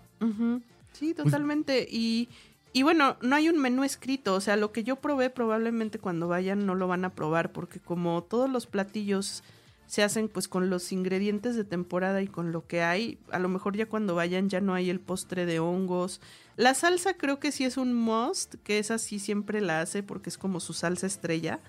Sí, 0.92 1.12
Pues 1.14 1.16
totalmente. 1.16 1.86
y, 1.90 2.28
y 2.72 2.82
bueno, 2.82 3.16
no 3.20 3.36
hay 3.36 3.48
un 3.48 3.58
menú 3.58 3.84
escrito. 3.84 4.34
O 4.34 4.40
sea, 4.40 4.56
lo 4.56 4.72
que 4.72 4.82
yo 4.84 4.96
probé 4.96 5.30
probablemente 5.30 5.98
cuando 5.98 6.28
vayan 6.28 6.64
no 6.66 6.74
lo 6.74 6.88
van 6.88 7.04
a 7.04 7.10
probar 7.10 7.52
porque 7.52 7.80
como 7.80 8.22
todos 8.22 8.50
los 8.50 8.66
platillos 8.66 9.42
se 9.86 10.02
hacen 10.02 10.28
pues 10.28 10.48
con 10.48 10.68
los 10.68 10.90
ingredientes 10.90 11.54
de 11.54 11.62
temporada 11.62 12.20
y 12.20 12.26
con 12.26 12.50
lo 12.50 12.66
que 12.66 12.82
hay, 12.82 13.18
a 13.30 13.38
lo 13.38 13.48
mejor 13.48 13.76
ya 13.76 13.86
cuando 13.86 14.16
vayan 14.16 14.48
ya 14.48 14.60
no 14.60 14.74
hay 14.74 14.90
el 14.90 14.98
postre 14.98 15.46
de 15.46 15.60
hongos. 15.60 16.20
La 16.56 16.74
salsa 16.74 17.14
creo 17.14 17.38
que 17.38 17.52
sí 17.52 17.62
es 17.64 17.76
un 17.76 17.94
must, 17.94 18.56
que 18.64 18.78
esa 18.80 18.98
sí 18.98 19.20
siempre 19.20 19.60
la 19.60 19.80
hace 19.82 20.02
porque 20.02 20.28
es 20.30 20.38
como 20.38 20.58
su 20.58 20.72
salsa 20.72 21.06
estrella. 21.06 21.60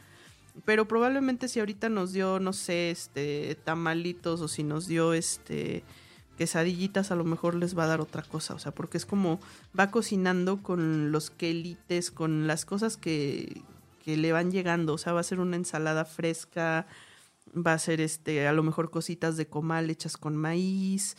Pero 0.65 0.87
probablemente 0.87 1.47
si 1.47 1.59
ahorita 1.59 1.89
nos 1.89 2.13
dio, 2.13 2.39
no 2.39 2.51
sé, 2.53 2.89
este, 2.91 3.55
tamalitos 3.63 4.41
o 4.41 4.47
si 4.47 4.63
nos 4.63 4.87
dio 4.87 5.13
este 5.13 5.83
quesadillitas, 6.37 7.09
a 7.11 7.15
lo 7.15 7.23
mejor 7.23 7.55
les 7.55 7.75
va 7.77 7.85
a 7.85 7.87
dar 7.87 7.99
otra 8.01 8.21
cosa. 8.21 8.53
O 8.53 8.59
sea, 8.59 8.71
porque 8.71 8.97
es 8.97 9.05
como 9.05 9.39
va 9.77 9.89
cocinando 9.91 10.61
con 10.61 11.11
los 11.11 11.31
quelites, 11.31 12.11
con 12.11 12.45
las 12.47 12.63
cosas 12.65 12.95
que, 12.97 13.63
que 14.03 14.17
le 14.17 14.31
van 14.31 14.51
llegando. 14.51 14.93
O 14.93 14.97
sea, 14.99 15.13
va 15.13 15.21
a 15.21 15.23
ser 15.23 15.39
una 15.39 15.55
ensalada 15.55 16.05
fresca, 16.05 16.85
va 17.55 17.73
a 17.73 17.79
ser 17.79 18.01
este, 18.01 18.47
a 18.47 18.53
lo 18.53 18.61
mejor 18.63 18.91
cositas 18.91 19.35
de 19.35 19.47
comal 19.47 19.89
hechas 19.89 20.15
con 20.17 20.35
maíz. 20.35 21.15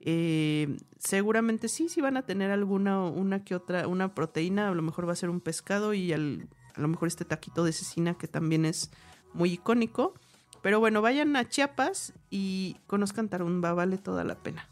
Eh, 0.00 0.76
seguramente 0.98 1.68
sí, 1.68 1.88
sí 1.88 2.00
van 2.00 2.16
a 2.16 2.22
tener 2.26 2.50
alguna, 2.50 3.02
una 3.04 3.44
que 3.44 3.54
otra, 3.54 3.88
una 3.88 4.14
proteína, 4.14 4.68
a 4.68 4.74
lo 4.74 4.82
mejor 4.82 5.08
va 5.08 5.12
a 5.12 5.16
ser 5.16 5.30
un 5.30 5.40
pescado 5.40 5.94
y 5.94 6.12
al- 6.12 6.48
a 6.74 6.80
lo 6.80 6.88
mejor 6.88 7.08
este 7.08 7.24
taquito 7.24 7.64
de 7.64 7.72
cecina 7.72 8.14
que 8.14 8.28
también 8.28 8.64
es 8.64 8.90
muy 9.32 9.52
icónico. 9.52 10.14
Pero 10.62 10.80
bueno, 10.80 11.02
vayan 11.02 11.36
a 11.36 11.48
Chiapas 11.48 12.12
y 12.30 12.76
conozcan 12.86 13.28
Tarumba, 13.28 13.72
vale 13.74 13.98
toda 13.98 14.24
la 14.24 14.34
pena. 14.36 14.68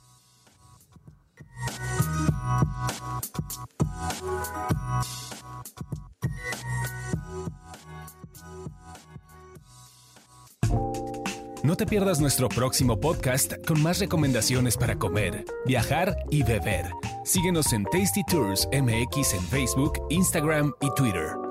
No 11.62 11.76
te 11.76 11.84
pierdas 11.84 12.20
nuestro 12.20 12.48
próximo 12.48 13.00
podcast 13.00 13.54
con 13.66 13.82
más 13.82 13.98
recomendaciones 13.98 14.76
para 14.76 14.96
comer, 14.96 15.44
viajar 15.64 16.16
y 16.30 16.44
beber. 16.44 16.86
Síguenos 17.24 17.72
en 17.72 17.84
Tasty 17.84 18.22
Tours 18.24 18.68
MX 18.72 19.34
en 19.34 19.42
Facebook, 19.42 19.94
Instagram 20.10 20.72
y 20.80 20.94
Twitter. 20.94 21.45